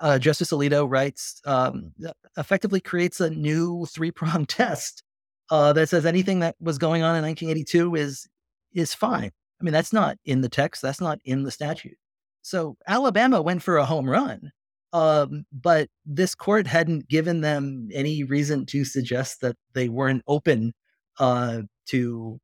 uh, 0.00 0.18
Justice 0.18 0.52
Alito 0.52 0.88
writes, 0.88 1.40
um, 1.44 1.92
effectively 2.36 2.80
creates 2.80 3.20
a 3.20 3.30
new 3.30 3.86
three 3.86 4.10
prong 4.10 4.46
test 4.46 5.02
uh, 5.50 5.72
that 5.72 5.88
says 5.88 6.06
anything 6.06 6.40
that 6.40 6.56
was 6.60 6.78
going 6.78 7.02
on 7.02 7.16
in 7.16 7.22
1982 7.22 7.94
is 7.96 8.26
is 8.76 8.94
fine. 8.94 9.30
I 9.60 9.64
mean, 9.64 9.72
that's 9.72 9.92
not 9.92 10.18
in 10.24 10.42
the 10.42 10.48
text. 10.48 10.82
That's 10.82 11.00
not 11.00 11.18
in 11.24 11.42
the 11.42 11.50
statute. 11.50 11.96
So 12.42 12.76
Alabama 12.86 13.42
went 13.42 13.62
for 13.62 13.76
a 13.76 13.84
home 13.84 14.08
run, 14.08 14.52
um, 14.92 15.44
but 15.52 15.88
this 16.04 16.34
court 16.34 16.66
hadn't 16.66 17.08
given 17.08 17.40
them 17.40 17.88
any 17.92 18.22
reason 18.22 18.66
to 18.66 18.84
suggest 18.84 19.40
that 19.40 19.56
they 19.74 19.88
weren't 19.88 20.22
open 20.28 20.74
uh, 21.18 21.62
to 21.86 22.38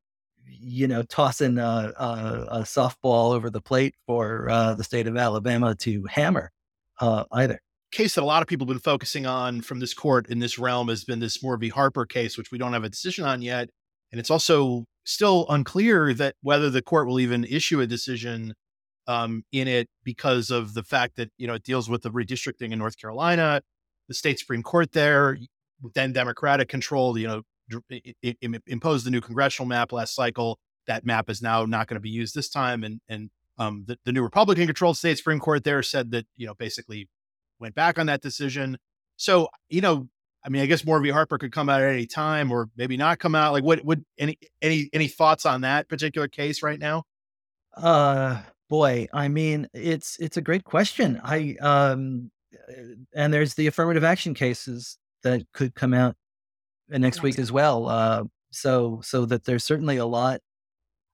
you 0.47 0.87
know, 0.87 1.03
tossing 1.03 1.57
a, 1.57 1.93
a, 1.97 2.47
a 2.51 2.59
softball 2.61 3.33
over 3.33 3.49
the 3.49 3.61
plate 3.61 3.95
for 4.05 4.49
uh, 4.49 4.73
the 4.75 4.83
state 4.83 5.07
of 5.07 5.17
Alabama 5.17 5.75
to 5.75 6.03
hammer 6.05 6.51
uh, 6.99 7.23
either. 7.31 7.59
Case 7.91 8.15
that 8.15 8.23
a 8.23 8.25
lot 8.25 8.41
of 8.41 8.47
people 8.47 8.65
have 8.65 8.73
been 8.73 8.79
focusing 8.79 9.25
on 9.25 9.61
from 9.61 9.79
this 9.79 9.93
court 9.93 10.27
in 10.29 10.39
this 10.39 10.57
realm 10.57 10.87
has 10.87 11.03
been 11.03 11.19
this 11.19 11.43
Moore 11.43 11.57
v. 11.57 11.69
Harper 11.69 12.05
case, 12.05 12.37
which 12.37 12.51
we 12.51 12.57
don't 12.57 12.73
have 12.73 12.83
a 12.83 12.89
decision 12.89 13.25
on 13.25 13.41
yet. 13.41 13.69
And 14.11 14.19
it's 14.19 14.31
also 14.31 14.85
still 15.03 15.45
unclear 15.49 16.13
that 16.13 16.35
whether 16.41 16.69
the 16.69 16.81
court 16.81 17.07
will 17.07 17.19
even 17.19 17.43
issue 17.43 17.81
a 17.81 17.87
decision 17.87 18.53
um, 19.07 19.43
in 19.51 19.67
it 19.67 19.89
because 20.03 20.49
of 20.49 20.73
the 20.73 20.83
fact 20.83 21.17
that 21.17 21.29
you 21.37 21.47
know 21.47 21.55
it 21.55 21.63
deals 21.63 21.89
with 21.89 22.03
the 22.03 22.09
redistricting 22.09 22.71
in 22.71 22.79
North 22.79 22.97
Carolina, 22.97 23.61
the 24.07 24.13
state 24.13 24.39
supreme 24.39 24.63
court 24.63 24.93
there, 24.93 25.37
then 25.93 26.13
Democratic 26.13 26.69
control, 26.69 27.17
you 27.17 27.27
know, 27.27 27.41
imposed 28.67 29.05
the 29.05 29.11
new 29.11 29.21
congressional 29.21 29.67
map 29.67 29.91
last 29.91 30.15
cycle. 30.15 30.59
That 30.87 31.05
map 31.05 31.29
is 31.29 31.41
now 31.41 31.65
not 31.65 31.87
going 31.87 31.95
to 31.95 32.01
be 32.01 32.09
used 32.09 32.35
this 32.35 32.49
time, 32.49 32.83
and 32.83 33.01
and 33.07 33.29
um, 33.57 33.85
the, 33.87 33.97
the 34.05 34.11
new 34.11 34.23
Republican 34.23 34.65
controlled 34.65 34.97
state 34.97 35.17
Supreme 35.17 35.39
Court 35.39 35.63
there 35.63 35.83
said 35.83 36.11
that 36.11 36.25
you 36.35 36.45
know 36.45 36.53
basically 36.53 37.09
went 37.59 37.75
back 37.75 37.99
on 37.99 38.05
that 38.07 38.21
decision. 38.21 38.77
So 39.17 39.49
you 39.69 39.81
know, 39.81 40.07
I 40.45 40.49
mean, 40.49 40.61
I 40.61 40.65
guess 40.65 40.85
Moore 40.85 40.99
v. 40.99 41.09
Harper 41.09 41.37
could 41.37 41.51
come 41.51 41.69
out 41.69 41.81
at 41.81 41.93
any 41.93 42.05
time, 42.05 42.51
or 42.51 42.69
maybe 42.75 42.97
not 42.97 43.19
come 43.19 43.35
out. 43.35 43.53
Like, 43.53 43.63
what 43.63 43.83
would 43.85 44.03
any 44.17 44.37
any 44.61 44.89
any 44.91 45.07
thoughts 45.07 45.45
on 45.45 45.61
that 45.61 45.87
particular 45.87 46.27
case 46.27 46.61
right 46.61 46.79
now? 46.79 47.03
Uh, 47.75 48.41
boy, 48.69 49.07
I 49.13 49.29
mean, 49.29 49.67
it's 49.73 50.17
it's 50.19 50.37
a 50.37 50.41
great 50.41 50.65
question. 50.65 51.21
I 51.23 51.55
um, 51.61 52.29
and 53.15 53.33
there's 53.33 53.53
the 53.55 53.67
affirmative 53.67 54.03
action 54.03 54.33
cases 54.33 54.97
that 55.23 55.43
could 55.53 55.75
come 55.75 55.93
out 55.93 56.15
next 56.89 57.21
week 57.21 57.39
as 57.39 57.51
well. 57.51 57.87
Uh, 57.87 58.23
so 58.51 58.99
so 59.03 59.25
that 59.25 59.45
there's 59.45 59.63
certainly 59.63 59.97
a 59.97 60.05
lot 60.05 60.41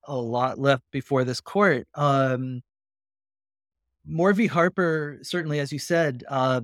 a 0.06 0.16
lot 0.16 0.60
left 0.60 0.84
before 0.92 1.24
this 1.24 1.40
court. 1.40 1.88
Um, 1.94 2.62
Moore 4.06 4.34
v. 4.34 4.48
Harper, 4.48 5.20
certainly, 5.22 5.60
as 5.60 5.72
you 5.72 5.78
said, 5.78 6.24
uh, 6.30 6.62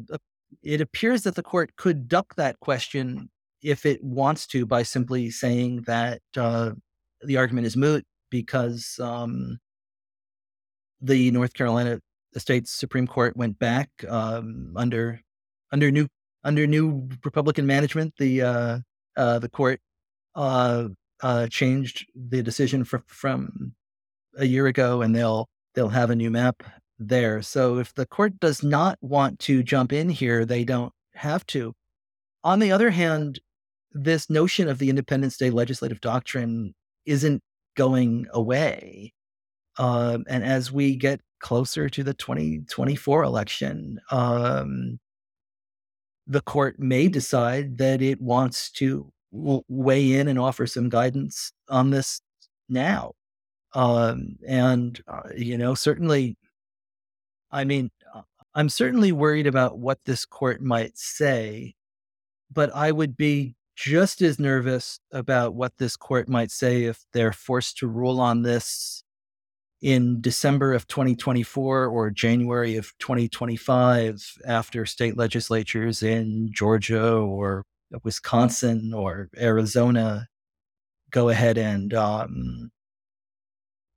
it 0.63 0.81
appears 0.81 1.23
that 1.23 1.35
the 1.35 1.43
court 1.43 1.75
could 1.75 2.07
duck 2.07 2.35
that 2.35 2.59
question 2.59 3.29
if 3.61 3.85
it 3.85 4.03
wants 4.03 4.45
to 4.47 4.65
by 4.65 4.83
simply 4.83 5.29
saying 5.29 5.81
that 5.87 6.21
uh, 6.37 6.71
the 7.21 7.37
argument 7.37 7.67
is 7.67 7.75
moot 7.75 8.05
because 8.29 8.99
um, 9.01 9.57
the 11.01 11.31
North 11.31 11.53
Carolina 11.53 11.99
State 12.37 12.67
Supreme 12.67 13.07
Court 13.07 13.35
went 13.37 13.57
back 13.59 13.89
um, 14.09 14.73
under 14.75 15.21
under 15.71 15.89
new 15.89 16.07
under 16.43 16.67
new 16.67 17.09
Republican 17.23 17.65
management. 17.65 18.13
The 18.17 18.41
uh, 18.41 18.79
uh, 19.15 19.39
the 19.39 19.49
court 19.49 19.79
uh, 20.35 20.89
uh, 21.21 21.47
changed 21.47 22.05
the 22.13 22.43
decision 22.43 22.83
from 22.83 23.03
from 23.07 23.73
a 24.37 24.45
year 24.45 24.67
ago, 24.67 25.01
and 25.01 25.15
they'll 25.15 25.47
they'll 25.73 25.89
have 25.89 26.09
a 26.09 26.15
new 26.15 26.29
map 26.29 26.63
there. 26.99 27.41
So 27.41 27.77
if 27.77 27.93
the 27.93 28.05
court 28.05 28.39
does 28.39 28.63
not 28.63 28.97
want 29.01 29.39
to 29.41 29.63
jump 29.63 29.91
in 29.91 30.09
here, 30.09 30.45
they 30.45 30.63
don't 30.63 30.93
have 31.13 31.45
to. 31.47 31.73
On 32.43 32.59
the 32.59 32.71
other 32.71 32.91
hand, 32.91 33.39
this 33.91 34.29
notion 34.29 34.67
of 34.67 34.77
the 34.77 34.89
independent 34.89 35.33
state 35.33 35.53
legislature 35.53 35.97
doctrine 36.01 36.73
isn't 37.05 37.41
going 37.75 38.27
away. 38.33 39.13
Um, 39.77 40.25
and 40.27 40.43
as 40.43 40.71
we 40.71 40.95
get 40.95 41.21
closer 41.39 41.89
to 41.89 42.03
the 42.03 42.13
2024 42.13 43.23
election, 43.23 43.99
um, 44.11 44.99
the 46.27 46.41
court 46.41 46.79
may 46.79 47.07
decide 47.07 47.77
that 47.77 48.01
it 48.01 48.19
wants 48.21 48.71
to 48.71 49.11
w- 49.31 49.63
weigh 49.67 50.13
in 50.13 50.27
and 50.27 50.39
offer 50.39 50.65
some 50.65 50.89
guidance 50.89 51.51
on 51.69 51.91
this 51.91 52.21
now. 52.69 53.11
Um, 53.73 54.37
and 54.47 54.99
uh, 55.07 55.29
you 55.35 55.57
know, 55.57 55.75
certainly, 55.75 56.37
I 57.55 57.63
mean, 57.63 57.89
uh, 58.13 58.21
I'm 58.53 58.67
certainly 58.67 59.13
worried 59.13 59.47
about 59.47 59.79
what 59.79 59.99
this 60.05 60.25
court 60.25 60.61
might 60.61 60.97
say, 60.97 61.75
but 62.51 62.69
I 62.75 62.91
would 62.91 63.15
be 63.15 63.55
just 63.77 64.21
as 64.21 64.39
nervous 64.39 64.99
about 65.11 65.55
what 65.55 65.77
this 65.77 65.95
court 65.95 66.27
might 66.27 66.51
say 66.51 66.83
if 66.83 67.05
they're 67.13 67.31
forced 67.31 67.77
to 67.77 67.87
rule 67.87 68.19
on 68.19 68.41
this 68.41 69.03
in 69.81 70.19
December 70.19 70.73
of 70.73 70.85
2024 70.87 71.85
or 71.87 72.09
January 72.09 72.75
of 72.75 72.91
2025 72.99 74.37
after 74.45 74.85
state 74.85 75.15
legislatures 75.15 76.03
in 76.03 76.49
Georgia 76.51 77.13
or 77.13 77.63
Wisconsin 78.03 78.93
or 78.93 79.29
Arizona 79.37 80.27
go 81.11 81.29
ahead 81.29 81.57
and 81.57 81.93
um, 81.93 82.71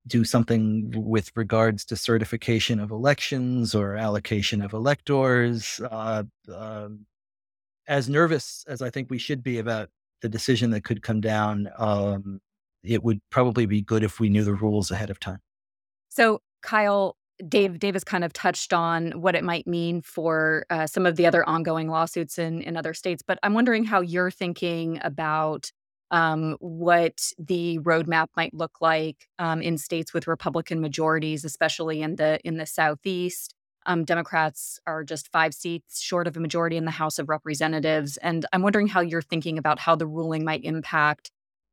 do 0.09 0.25
something 0.25 0.93
with 0.97 1.31
regards 1.37 1.85
to 1.87 1.97
certification 1.97 2.81
of 2.81 2.91
elections 2.91 3.75
or 3.75 3.97
allocation 3.97 4.63
of 4.63 4.73
electors. 4.73 5.81
Uh, 5.91 6.25
uh, 6.53 6.89
as 7.87 8.09
nervous 8.09 8.65
as 8.69 8.83
I 8.83 8.91
think 8.91 9.11
we 9.11 9.19
should 9.19 9.43
be 9.43 9.59
about 9.59 9.89
the 10.21 10.29
decision 10.29 10.71
that 10.71 10.85
could 10.85 11.03
come 11.03 11.21
down, 11.21 11.69
um, 11.79 12.41
it 12.83 13.03
would 13.03 13.21
probably 13.31 13.67
be 13.67 13.81
good 13.81 14.03
if 14.03 14.21
we 14.21 14.29
knew 14.29 14.45
the 14.45 14.55
rules 14.55 14.91
ahead 14.91 15.11
of 15.11 15.21
time. 15.21 15.41
So, 16.09 16.41
Kyle, 16.63 17.17
Dave, 17.49 17.79
Dave 17.79 17.95
has 17.95 18.05
kind 18.05 18.25
of 18.25 18.33
touched 18.33 18.73
on 18.73 19.13
what 19.21 19.35
it 19.35 19.45
might 19.45 19.67
mean 19.67 20.03
for 20.03 20.67
uh, 20.71 20.87
some 20.87 21.07
of 21.07 21.17
the 21.17 21.27
other 21.27 21.49
ongoing 21.49 21.89
lawsuits 21.89 22.39
in, 22.39 22.63
in 22.63 22.77
other 22.77 22.95
states, 22.95 23.23
but 23.27 23.39
I'm 23.43 23.55
wondering 23.55 23.85
how 23.85 24.01
you're 24.01 24.31
thinking 24.31 25.01
about 25.03 25.71
um, 26.11 26.57
what 26.61 27.33
the 27.39 27.79
roadmap 27.81 28.29
might 28.37 28.55
look 28.55 28.81
like 28.81 29.29
um, 29.39 29.61
in 29.61 29.79
states 29.79 30.15
with 30.15 30.27
Republican 30.27 30.81
majorities, 30.81 31.45
especially 31.45 32.03
in 32.03 32.17
the 32.17 32.39
in 32.45 32.57
the 32.57 32.67
Southeast. 32.67 33.55
Um, 33.87 34.05
Democrats 34.05 34.79
are 34.87 35.03
just 35.03 35.33
five 35.33 35.55
seats 35.55 36.01
short 36.01 36.27
of 36.27 36.37
a 36.37 36.41
majority 36.41 36.77
in 36.77 36.85
the 36.85 36.91
House 36.91 37.19
of 37.19 37.29
Representatives, 37.29 38.17
and 38.19 38.45
I'm 38.53 38.63
wondering 38.63 38.89
how 38.89 39.01
you're 39.01 39.23
thinking 39.23 39.59
about 39.59 39.79
how 39.79 39.95
the 39.95 40.07
ruling 40.07 40.45
might 40.45 40.65
impact 40.65 41.31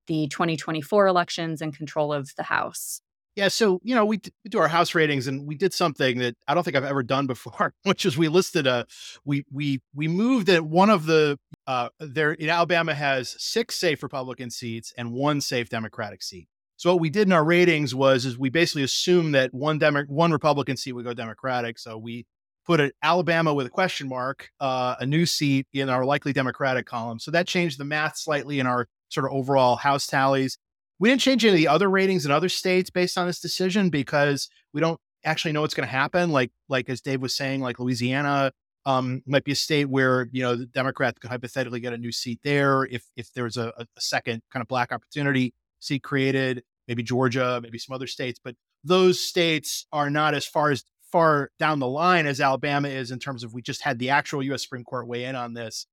the 0.07 0.27
2024 0.27 1.07
elections 1.07 1.61
and 1.61 1.75
control 1.75 2.13
of 2.13 2.31
the 2.37 2.43
House. 2.43 3.01
Yeah, 3.35 3.49
so 3.49 3.81
you 3.83 3.93
know 3.93 4.05
we, 4.05 4.17
d- 4.17 4.31
we 4.45 4.49
do 4.49 4.59
our 4.59 4.69
house 4.69 4.95
ratings, 4.95 5.27
and 5.27 5.45
we 5.45 5.55
did 5.55 5.73
something 5.73 6.19
that 6.19 6.35
I 6.47 6.53
don't 6.53 6.63
think 6.63 6.77
I've 6.77 6.85
ever 6.85 7.03
done 7.03 7.27
before, 7.27 7.73
which 7.83 8.05
is 8.05 8.17
we 8.17 8.29
listed 8.29 8.65
a 8.65 8.85
we 9.25 9.43
we 9.51 9.81
we 9.93 10.07
moved 10.07 10.47
that 10.47 10.65
one 10.65 10.89
of 10.89 11.05
the 11.05 11.37
uh 11.67 11.89
there 11.99 12.33
in 12.33 12.49
Alabama 12.49 12.93
has 12.93 13.35
six 13.37 13.75
safe 13.75 14.03
Republican 14.03 14.49
seats 14.49 14.93
and 14.97 15.11
one 15.11 15.41
safe 15.41 15.69
Democratic 15.69 16.23
seat. 16.23 16.47
So 16.77 16.91
what 16.91 16.99
we 16.99 17.09
did 17.09 17.27
in 17.27 17.33
our 17.33 17.43
ratings 17.43 17.95
was 17.95 18.25
is 18.25 18.37
we 18.37 18.49
basically 18.49 18.83
assumed 18.83 19.33
that 19.35 19.53
one 19.53 19.79
Demo- 19.79 20.05
one 20.07 20.31
Republican 20.31 20.77
seat 20.77 20.91
would 20.91 21.05
go 21.05 21.13
Democratic. 21.13 21.79
So 21.79 21.97
we 21.97 22.25
put 22.65 22.79
an 22.81 22.91
Alabama 23.01 23.53
with 23.53 23.67
a 23.67 23.69
question 23.69 24.09
mark, 24.09 24.49
uh, 24.59 24.95
a 24.99 25.05
new 25.05 25.25
seat 25.25 25.67
in 25.73 25.89
our 25.89 26.03
likely 26.03 26.33
Democratic 26.33 26.85
column. 26.85 27.19
So 27.19 27.31
that 27.31 27.47
changed 27.47 27.79
the 27.79 27.85
math 27.85 28.17
slightly 28.17 28.59
in 28.59 28.67
our 28.67 28.87
sort 29.09 29.25
of 29.25 29.31
overall 29.31 29.75
house 29.77 30.07
tallies. 30.07 30.57
We 30.99 31.09
didn't 31.09 31.21
change 31.21 31.45
any 31.45 31.53
of 31.53 31.57
the 31.57 31.67
other 31.67 31.89
ratings 31.89 32.25
in 32.25 32.31
other 32.31 32.49
states 32.49 32.89
based 32.89 33.17
on 33.17 33.27
this 33.27 33.39
decision 33.39 33.89
because 33.89 34.49
we 34.73 34.81
don't 34.81 34.99
actually 35.23 35.51
know 35.51 35.61
what's 35.61 35.73
going 35.73 35.87
to 35.87 35.91
happen. 35.91 36.31
Like, 36.31 36.51
like 36.69 36.89
as 36.89 37.01
Dave 37.01 37.21
was 37.21 37.35
saying, 37.35 37.61
like 37.61 37.79
Louisiana 37.79 38.51
um, 38.85 39.23
might 39.25 39.43
be 39.43 39.51
a 39.51 39.55
state 39.55 39.85
where 39.85 40.27
you 40.31 40.43
know 40.43 40.55
the 40.55 41.13
could 41.19 41.29
hypothetically 41.29 41.79
get 41.79 41.93
a 41.93 41.97
new 41.97 42.11
seat 42.11 42.39
there 42.43 42.85
if 42.85 43.03
if 43.15 43.33
there's 43.33 43.57
a, 43.57 43.73
a 43.77 43.85
second 43.97 44.41
kind 44.51 44.61
of 44.61 44.67
black 44.67 44.91
opportunity 44.91 45.53
seat 45.79 46.03
created. 46.03 46.63
Maybe 46.87 47.01
Georgia, 47.01 47.59
maybe 47.63 47.79
some 47.79 47.95
other 47.95 48.05
states, 48.05 48.39
but 48.43 48.55
those 48.83 49.19
states 49.19 49.87
are 49.91 50.11
not 50.11 50.35
as 50.35 50.45
far 50.45 50.69
as 50.69 50.83
far 51.11 51.49
down 51.57 51.79
the 51.79 51.87
line 51.87 52.27
as 52.27 52.39
Alabama 52.39 52.87
is 52.87 53.09
in 53.09 53.17
terms 53.17 53.43
of 53.43 53.53
we 53.53 53.61
just 53.61 53.81
had 53.81 53.97
the 53.97 54.11
actual 54.11 54.43
U.S. 54.43 54.63
Supreme 54.63 54.83
Court 54.83 55.07
weigh 55.07 55.25
in 55.25 55.35
on 55.35 55.53
this. 55.55 55.87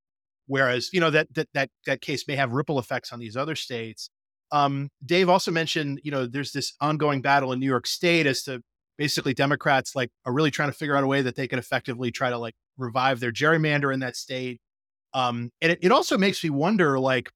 Whereas 0.46 0.90
you 0.92 1.00
know 1.00 1.10
that 1.10 1.32
that 1.34 1.48
that 1.54 1.70
that 1.86 2.02
case 2.02 2.28
may 2.28 2.36
have 2.36 2.52
ripple 2.52 2.78
effects 2.78 3.12
on 3.12 3.20
these 3.20 3.36
other 3.36 3.54
states. 3.54 4.10
Um, 4.50 4.90
Dave 5.06 5.30
also 5.30 5.50
mentioned, 5.50 6.02
you 6.04 6.10
know, 6.10 6.26
there's 6.26 6.52
this 6.52 6.74
ongoing 6.78 7.22
battle 7.22 7.52
in 7.52 7.58
New 7.58 7.66
York 7.66 7.86
State 7.86 8.26
as 8.26 8.42
to 8.42 8.60
basically 8.98 9.32
Democrats 9.32 9.96
like 9.96 10.10
are 10.26 10.32
really 10.32 10.50
trying 10.50 10.68
to 10.68 10.76
figure 10.76 10.94
out 10.94 11.04
a 11.04 11.06
way 11.06 11.22
that 11.22 11.36
they 11.36 11.48
can 11.48 11.58
effectively 11.58 12.10
try 12.10 12.28
to 12.28 12.36
like 12.36 12.54
revive 12.82 13.20
their 13.20 13.32
gerrymander 13.32 13.92
in 13.92 14.00
that 14.00 14.16
state. 14.16 14.60
Um, 15.14 15.50
and 15.60 15.72
it, 15.72 15.78
it 15.82 15.92
also 15.92 16.16
makes 16.16 16.42
me 16.42 16.50
wonder, 16.50 16.98
like, 16.98 17.30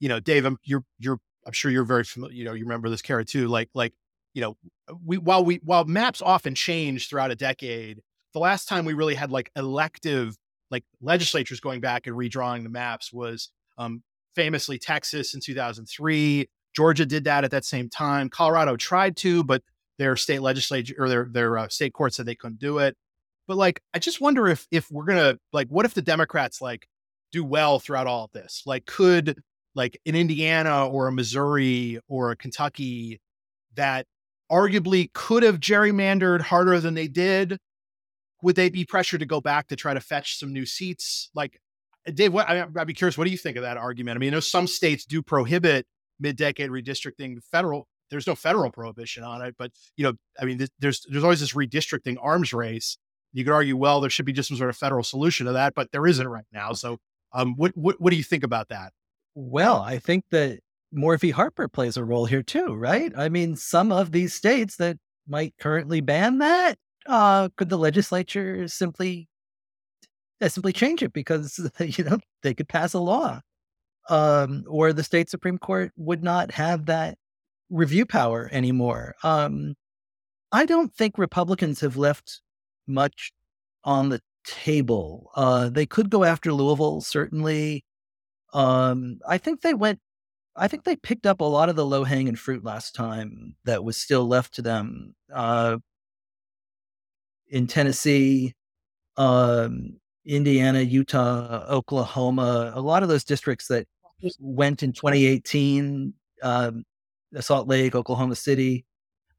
you 0.00 0.08
know, 0.08 0.20
Dave, 0.20 0.44
I'm, 0.44 0.58
you're 0.62 0.84
you're 0.98 1.18
I'm 1.46 1.52
sure 1.52 1.70
you're 1.70 1.84
very 1.84 2.04
familiar. 2.04 2.34
You 2.34 2.44
know, 2.44 2.52
you 2.52 2.64
remember 2.64 2.90
this, 2.90 3.02
Carah, 3.02 3.26
too. 3.26 3.48
Like, 3.48 3.70
like, 3.74 3.94
you 4.34 4.42
know, 4.42 4.56
we 5.04 5.18
while 5.18 5.44
we 5.44 5.60
while 5.64 5.84
maps 5.84 6.20
often 6.20 6.54
change 6.54 7.08
throughout 7.08 7.30
a 7.30 7.36
decade, 7.36 8.00
the 8.34 8.40
last 8.40 8.68
time 8.68 8.84
we 8.84 8.92
really 8.92 9.14
had 9.14 9.30
like 9.30 9.50
elective 9.56 10.36
like 10.70 10.84
legislatures 11.00 11.60
going 11.60 11.80
back 11.80 12.06
and 12.06 12.16
redrawing 12.16 12.62
the 12.62 12.68
maps 12.68 13.12
was 13.12 13.50
um, 13.78 14.02
famously 14.34 14.78
Texas 14.78 15.34
in 15.34 15.40
2003. 15.40 16.48
Georgia 16.74 17.06
did 17.06 17.24
that 17.24 17.44
at 17.44 17.50
that 17.52 17.64
same 17.64 17.88
time. 17.88 18.28
Colorado 18.28 18.76
tried 18.76 19.16
to, 19.16 19.42
but 19.42 19.62
their 19.98 20.16
state 20.16 20.42
legislature 20.42 20.94
or 20.98 21.08
their 21.08 21.28
their 21.30 21.58
uh, 21.58 21.68
state 21.68 21.92
court 21.92 22.12
said 22.12 22.26
they 22.26 22.34
couldn't 22.34 22.60
do 22.60 22.78
it. 22.78 22.96
But 23.46 23.56
like, 23.56 23.80
I 23.94 23.98
just 23.98 24.20
wonder 24.20 24.48
if 24.48 24.66
if 24.70 24.90
we're 24.90 25.04
gonna 25.04 25.38
like, 25.52 25.68
what 25.68 25.86
if 25.86 25.94
the 25.94 26.02
Democrats 26.02 26.60
like 26.60 26.86
do 27.32 27.44
well 27.44 27.78
throughout 27.78 28.06
all 28.06 28.24
of 28.24 28.32
this? 28.32 28.62
Like, 28.66 28.86
could 28.86 29.40
like 29.74 30.00
in 30.04 30.14
Indiana 30.14 30.86
or 30.86 31.06
a 31.06 31.12
Missouri 31.12 32.00
or 32.08 32.30
a 32.30 32.36
Kentucky 32.36 33.20
that 33.74 34.06
arguably 34.50 35.12
could 35.12 35.42
have 35.42 35.60
gerrymandered 35.60 36.40
harder 36.40 36.80
than 36.80 36.94
they 36.94 37.08
did, 37.08 37.58
would 38.42 38.56
they 38.56 38.68
be 38.68 38.84
pressured 38.84 39.20
to 39.20 39.26
go 39.26 39.40
back 39.40 39.68
to 39.68 39.76
try 39.76 39.94
to 39.94 40.00
fetch 40.00 40.38
some 40.38 40.52
new 40.52 40.66
seats? 40.66 41.30
Like, 41.34 41.60
uh, 42.06 42.12
Dave, 42.12 42.32
what 42.32 42.48
I, 42.48 42.64
would 42.64 42.86
be 42.86 42.94
curious, 42.94 43.18
what 43.18 43.24
do 43.24 43.30
you 43.30 43.36
think 43.38 43.56
of 43.56 43.62
that 43.62 43.76
argument? 43.76 44.16
I 44.16 44.18
mean, 44.18 44.32
I 44.32 44.36
know 44.36 44.40
some 44.40 44.66
states 44.66 45.04
do 45.04 45.22
prohibit 45.22 45.86
mid-decade 46.20 46.70
redistricting. 46.70 47.42
Federal, 47.50 47.86
there's 48.10 48.26
no 48.26 48.34
federal 48.34 48.70
prohibition 48.70 49.24
on 49.24 49.42
it, 49.42 49.56
but 49.58 49.72
you 49.96 50.04
know, 50.04 50.14
I 50.40 50.44
mean, 50.44 50.66
there's 50.78 51.04
there's 51.10 51.24
always 51.24 51.40
this 51.40 51.52
redistricting 51.52 52.16
arms 52.22 52.52
race. 52.52 52.96
You 53.36 53.44
could 53.44 53.52
argue, 53.52 53.76
well, 53.76 54.00
there 54.00 54.08
should 54.08 54.24
be 54.24 54.32
just 54.32 54.48
some 54.48 54.56
sort 54.56 54.70
of 54.70 54.78
federal 54.78 55.04
solution 55.04 55.44
to 55.44 55.52
that, 55.52 55.74
but 55.74 55.92
there 55.92 56.06
isn't 56.06 56.26
right 56.26 56.46
now. 56.54 56.72
So, 56.72 56.96
um, 57.34 57.54
what 57.56 57.76
what 57.76 58.00
what 58.00 58.10
do 58.10 58.16
you 58.16 58.22
think 58.22 58.42
about 58.42 58.68
that? 58.68 58.94
Well, 59.34 59.82
I 59.82 59.98
think 59.98 60.24
that 60.30 60.60
v. 60.90 61.30
Harper 61.32 61.68
plays 61.68 61.98
a 61.98 62.04
role 62.04 62.24
here 62.24 62.42
too, 62.42 62.74
right? 62.74 63.12
I 63.14 63.28
mean, 63.28 63.54
some 63.54 63.92
of 63.92 64.12
these 64.12 64.32
states 64.32 64.76
that 64.76 64.96
might 65.28 65.52
currently 65.60 66.00
ban 66.00 66.38
that, 66.38 66.76
uh, 67.04 67.50
could 67.58 67.68
the 67.68 67.76
legislature 67.76 68.66
simply 68.68 69.28
uh, 70.40 70.48
simply 70.48 70.72
change 70.72 71.02
it 71.02 71.12
because 71.12 71.60
you 71.80 72.04
know 72.04 72.18
they 72.42 72.54
could 72.54 72.68
pass 72.70 72.94
a 72.94 72.98
law, 72.98 73.42
um, 74.08 74.64
or 74.66 74.94
the 74.94 75.04
state 75.04 75.28
supreme 75.28 75.58
court 75.58 75.92
would 75.98 76.24
not 76.24 76.52
have 76.52 76.86
that 76.86 77.18
review 77.68 78.06
power 78.06 78.48
anymore. 78.50 79.14
Um, 79.22 79.74
I 80.52 80.64
don't 80.64 80.94
think 80.94 81.18
Republicans 81.18 81.80
have 81.80 81.98
left 81.98 82.40
much 82.86 83.32
on 83.84 84.08
the 84.08 84.20
table. 84.44 85.30
Uh, 85.34 85.68
they 85.68 85.86
could 85.86 86.10
go 86.10 86.24
after 86.24 86.52
Louisville, 86.52 87.00
certainly. 87.00 87.84
Um, 88.52 89.18
I 89.28 89.38
think 89.38 89.60
they 89.62 89.74
went. 89.74 90.00
I 90.56 90.68
think 90.68 90.84
they 90.84 90.96
picked 90.96 91.26
up 91.26 91.40
a 91.40 91.44
lot 91.44 91.68
of 91.68 91.76
the 91.76 91.84
low 91.84 92.04
hanging 92.04 92.36
fruit 92.36 92.64
last 92.64 92.94
time 92.94 93.56
that 93.64 93.84
was 93.84 93.98
still 93.98 94.26
left 94.26 94.54
to 94.54 94.62
them. 94.62 95.14
Uh, 95.32 95.78
in 97.48 97.66
Tennessee, 97.66 98.54
um, 99.16 99.98
Indiana, 100.24 100.80
Utah, 100.80 101.64
Oklahoma, 101.68 102.72
a 102.74 102.80
lot 102.80 103.02
of 103.02 103.08
those 103.08 103.24
districts 103.24 103.68
that 103.68 103.86
went 104.40 104.82
in 104.82 104.92
2018, 104.92 106.14
um, 106.42 106.84
Salt 107.40 107.68
Lake, 107.68 107.94
Oklahoma 107.94 108.34
City, 108.34 108.84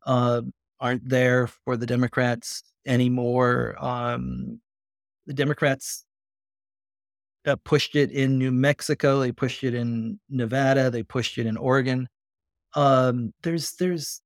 uh, 0.05 0.41
aren't 0.79 1.07
there 1.07 1.47
for 1.47 1.75
the 1.75 1.85
Democrats 1.85 2.63
anymore. 2.87 3.75
Um, 3.79 4.61
the 5.25 5.33
Democrats 5.33 6.05
uh, 7.45 7.55
pushed 7.63 7.95
it 7.95 8.11
in 8.11 8.37
New 8.37 8.51
Mexico, 8.51 9.19
they 9.19 9.31
pushed 9.31 9.63
it 9.63 9.73
in 9.73 10.19
Nevada, 10.29 10.89
they 10.89 11.03
pushed 11.03 11.37
it 11.37 11.45
in 11.45 11.57
Oregon. 11.57 12.07
Um, 12.75 13.33
there's 13.43 13.73
there's 13.79 14.21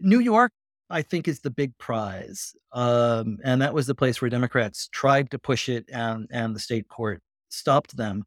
New 0.00 0.20
York 0.20 0.52
I 0.90 1.02
think 1.02 1.28
is 1.28 1.40
the 1.40 1.50
big 1.50 1.76
prize. 1.78 2.54
Um, 2.72 3.38
and 3.44 3.60
that 3.62 3.74
was 3.74 3.86
the 3.86 3.94
place 3.94 4.20
where 4.20 4.28
Democrats 4.28 4.88
tried 4.92 5.30
to 5.30 5.38
push 5.38 5.68
it 5.68 5.86
and, 5.92 6.28
and 6.30 6.54
the 6.54 6.60
state 6.60 6.88
court 6.88 7.22
stopped 7.48 7.96
them. 7.96 8.24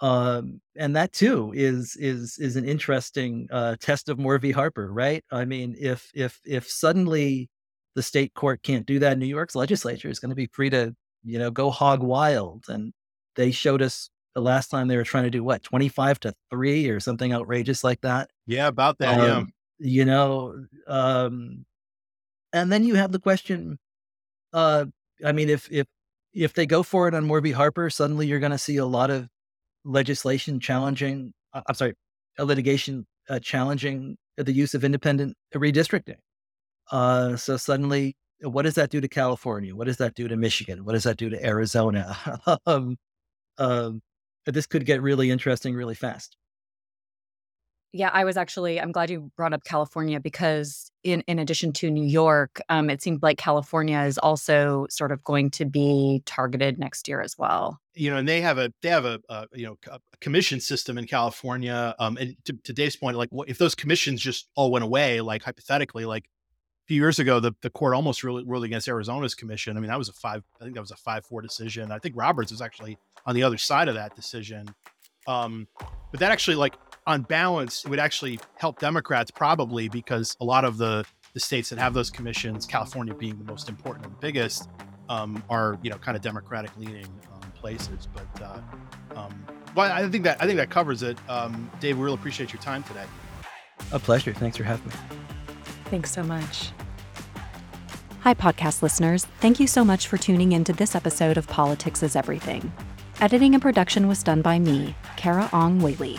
Um, 0.00 0.60
and 0.76 0.96
that 0.96 1.12
too 1.12 1.52
is 1.54 1.96
is 1.96 2.36
is 2.40 2.56
an 2.56 2.64
interesting 2.64 3.46
uh, 3.52 3.76
test 3.80 4.08
of 4.08 4.18
Moore 4.18 4.38
v. 4.38 4.50
Harper, 4.50 4.92
right? 4.92 5.24
I 5.30 5.44
mean, 5.44 5.76
if 5.78 6.10
if 6.12 6.40
if 6.44 6.68
suddenly 6.68 7.48
the 7.94 8.02
state 8.02 8.34
court 8.34 8.62
can't 8.62 8.86
do 8.86 8.98
that, 9.00 9.18
New 9.18 9.26
York's 9.26 9.54
legislature 9.54 10.08
is 10.08 10.18
going 10.18 10.30
to 10.30 10.36
be 10.36 10.48
free 10.52 10.70
to 10.70 10.94
you 11.24 11.38
know 11.38 11.50
go 11.50 11.70
hog 11.70 12.02
wild, 12.02 12.64
and 12.68 12.92
they 13.36 13.50
showed 13.50 13.82
us 13.82 14.10
the 14.34 14.40
last 14.40 14.68
time 14.68 14.88
they 14.88 14.96
were 14.96 15.04
trying 15.04 15.24
to 15.24 15.30
do 15.30 15.44
what, 15.44 15.62
25 15.62 16.20
to 16.20 16.32
3 16.50 16.88
or 16.88 17.00
something 17.00 17.34
outrageous 17.34 17.84
like 17.84 18.00
that. 18.00 18.30
Yeah, 18.46 18.66
about 18.68 18.98
that, 18.98 19.20
um, 19.20 19.52
yeah. 19.78 19.88
You 19.94 20.04
know, 20.04 20.64
um, 20.86 21.66
and 22.52 22.72
then 22.72 22.84
you 22.84 22.94
have 22.94 23.12
the 23.12 23.18
question, 23.18 23.78
uh, 24.52 24.86
I 25.24 25.32
mean, 25.32 25.48
if 25.48 25.70
if 25.70 25.86
if 26.32 26.54
they 26.54 26.66
go 26.66 26.82
for 26.82 27.08
it 27.08 27.14
on 27.14 27.24
Moore 27.24 27.40
v. 27.40 27.52
Harper, 27.52 27.90
suddenly 27.90 28.26
you're 28.26 28.40
gonna 28.40 28.58
see 28.58 28.76
a 28.76 28.86
lot 28.86 29.10
of 29.10 29.28
legislation 29.84 30.60
challenging 30.60 31.34
uh, 31.52 31.62
I'm 31.66 31.74
sorry, 31.74 31.94
a 32.38 32.44
litigation 32.44 33.06
uh, 33.28 33.38
challenging 33.38 34.16
the 34.36 34.52
use 34.52 34.74
of 34.74 34.84
independent 34.84 35.36
redistricting. 35.54 36.16
Uh, 36.92 37.36
so 37.36 37.56
suddenly, 37.56 38.14
what 38.42 38.62
does 38.62 38.74
that 38.74 38.90
do 38.90 39.00
to 39.00 39.08
California? 39.08 39.74
What 39.74 39.86
does 39.86 39.96
that 39.96 40.14
do 40.14 40.28
to 40.28 40.36
Michigan? 40.36 40.84
What 40.84 40.92
does 40.92 41.04
that 41.04 41.16
do 41.16 41.30
to 41.30 41.44
Arizona? 41.44 42.16
um, 42.66 42.96
um, 43.58 44.02
this 44.46 44.66
could 44.66 44.84
get 44.84 45.00
really 45.02 45.30
interesting 45.30 45.74
really 45.74 45.94
fast. 45.94 46.36
Yeah, 47.94 48.08
I 48.10 48.24
was 48.24 48.38
actually, 48.38 48.80
I'm 48.80 48.90
glad 48.90 49.10
you 49.10 49.30
brought 49.36 49.52
up 49.52 49.64
California 49.64 50.18
because, 50.18 50.90
in, 51.04 51.22
in 51.26 51.38
addition 51.38 51.74
to 51.74 51.90
New 51.90 52.06
York, 52.06 52.58
um, 52.70 52.88
it 52.88 53.02
seems 53.02 53.22
like 53.22 53.36
California 53.36 54.00
is 54.00 54.16
also 54.16 54.86
sort 54.88 55.12
of 55.12 55.22
going 55.24 55.50
to 55.50 55.66
be 55.66 56.22
targeted 56.24 56.78
next 56.78 57.06
year 57.06 57.20
as 57.20 57.36
well. 57.36 57.78
You 57.92 58.10
know, 58.10 58.16
and 58.16 58.26
they 58.26 58.40
have 58.40 58.56
a 58.56 58.72
they 58.80 58.88
have 58.88 59.04
a, 59.04 59.20
a 59.28 59.46
you 59.52 59.66
know 59.66 59.76
a 59.90 60.00
commission 60.22 60.58
system 60.58 60.96
in 60.96 61.06
California. 61.06 61.94
Um, 61.98 62.16
and 62.16 62.34
to, 62.46 62.54
to 62.64 62.72
Dave's 62.72 62.96
point, 62.96 63.18
like 63.18 63.28
if 63.46 63.58
those 63.58 63.74
commissions 63.74 64.22
just 64.22 64.48
all 64.56 64.70
went 64.70 64.84
away, 64.84 65.20
like 65.20 65.42
hypothetically, 65.42 66.06
like 66.06 66.24
a 66.24 66.28
few 66.86 66.96
years 66.96 67.18
ago, 67.18 67.40
the, 67.40 67.52
the 67.62 67.70
court 67.70 67.94
almost 67.94 68.22
ruled, 68.22 68.48
ruled 68.48 68.64
against 68.64 68.88
Arizona's 68.88 69.34
commission. 69.34 69.76
I 69.76 69.80
mean, 69.80 69.88
that 69.88 69.98
was 69.98 70.08
a 70.08 70.12
five, 70.12 70.42
I 70.60 70.64
think 70.64 70.74
that 70.74 70.80
was 70.80 70.90
a 70.90 70.96
five 70.96 71.24
four 71.24 71.42
decision. 71.42 71.92
I 71.92 71.98
think 71.98 72.16
Roberts 72.16 72.50
was 72.50 72.60
actually 72.60 72.98
on 73.26 73.34
the 73.34 73.42
other 73.42 73.58
side 73.58 73.88
of 73.88 73.94
that 73.94 74.16
decision. 74.16 74.68
Um, 75.26 75.68
but 76.10 76.20
that 76.20 76.32
actually, 76.32 76.56
like 76.56 76.74
on 77.06 77.22
balance, 77.22 77.84
it 77.84 77.88
would 77.88 77.98
actually 77.98 78.40
help 78.56 78.78
Democrats 78.80 79.30
probably 79.30 79.88
because 79.88 80.36
a 80.40 80.44
lot 80.44 80.64
of 80.64 80.78
the 80.78 81.04
the 81.34 81.40
states 81.40 81.70
that 81.70 81.78
have 81.78 81.94
those 81.94 82.10
commissions, 82.10 82.66
California 82.66 83.14
being 83.14 83.38
the 83.38 83.44
most 83.44 83.70
important 83.70 84.04
and 84.04 84.20
biggest, 84.20 84.68
um, 85.08 85.42
are 85.48 85.78
you 85.82 85.90
know 85.90 85.96
kind 85.98 86.16
of 86.16 86.22
Democratic 86.22 86.76
leaning 86.76 87.06
um, 87.32 87.52
places. 87.52 88.08
But 88.12 88.42
uh, 88.42 88.60
um, 89.16 89.46
well, 89.74 89.90
I 89.90 90.08
think 90.08 90.24
that 90.24 90.42
I 90.42 90.46
think 90.46 90.56
that 90.56 90.70
covers 90.70 91.02
it. 91.02 91.18
Um, 91.28 91.70
Dave, 91.80 91.96
we 91.98 92.04
really 92.04 92.16
appreciate 92.16 92.52
your 92.52 92.62
time 92.62 92.82
today. 92.82 93.04
A 93.92 93.98
pleasure. 93.98 94.32
Thanks 94.32 94.56
for 94.56 94.64
having 94.64 94.88
me. 94.88 94.94
Thanks 95.92 96.10
so 96.10 96.22
much. 96.22 96.70
Hi, 98.20 98.32
podcast 98.32 98.80
listeners. 98.80 99.26
Thank 99.40 99.60
you 99.60 99.66
so 99.66 99.84
much 99.84 100.08
for 100.08 100.16
tuning 100.16 100.52
in 100.52 100.64
to 100.64 100.72
this 100.72 100.94
episode 100.94 101.36
of 101.36 101.46
Politics 101.46 102.02
is 102.02 102.16
Everything. 102.16 102.72
Editing 103.20 103.52
and 103.52 103.60
production 103.60 104.08
was 104.08 104.22
done 104.22 104.40
by 104.40 104.58
me, 104.58 104.94
Carah 105.18 105.52
Ong 105.52 105.80
Whaley. 105.80 106.18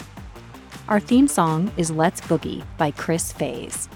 Our 0.87 0.99
theme 0.99 1.27
song 1.27 1.71
is 1.75 1.89
Let's 1.89 2.21
Boogie 2.21 2.63
by 2.77 2.91
Chris 2.91 3.31
Faze. 3.31 3.89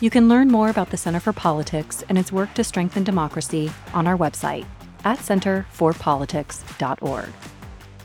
You 0.00 0.08
can 0.08 0.28
learn 0.28 0.52
more 0.52 0.70
about 0.70 0.90
the 0.90 0.96
Center 0.96 1.18
for 1.18 1.32
Politics 1.32 2.04
and 2.08 2.16
its 2.16 2.30
work 2.30 2.54
to 2.54 2.62
strengthen 2.62 3.02
democracy 3.02 3.72
on 3.92 4.06
our 4.06 4.16
website 4.16 4.66
at 5.04 5.18
centerforpolitics.org. 5.18 7.28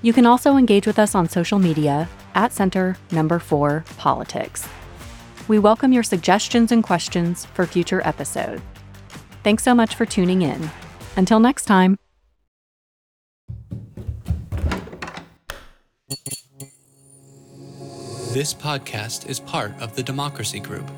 You 0.01 0.13
can 0.13 0.25
also 0.25 0.57
engage 0.57 0.87
with 0.87 0.97
us 0.97 1.13
on 1.13 1.29
social 1.29 1.59
media 1.59 2.09
at 2.33 2.53
Center 2.53 2.97
Number 3.11 3.37
4 3.37 3.85
Politics. 3.97 4.67
We 5.47 5.59
welcome 5.59 5.91
your 5.91 6.03
suggestions 6.03 6.71
and 6.71 6.83
questions 6.83 7.45
for 7.45 7.65
future 7.65 8.01
episodes. 8.05 8.61
Thanks 9.43 9.63
so 9.63 9.75
much 9.75 9.95
for 9.95 10.05
tuning 10.05 10.41
in. 10.41 10.69
Until 11.17 11.39
next 11.39 11.65
time. 11.65 11.97
This 18.33 18.53
podcast 18.53 19.29
is 19.29 19.39
part 19.39 19.73
of 19.79 19.95
the 19.95 20.01
Democracy 20.01 20.59
Group 20.59 20.89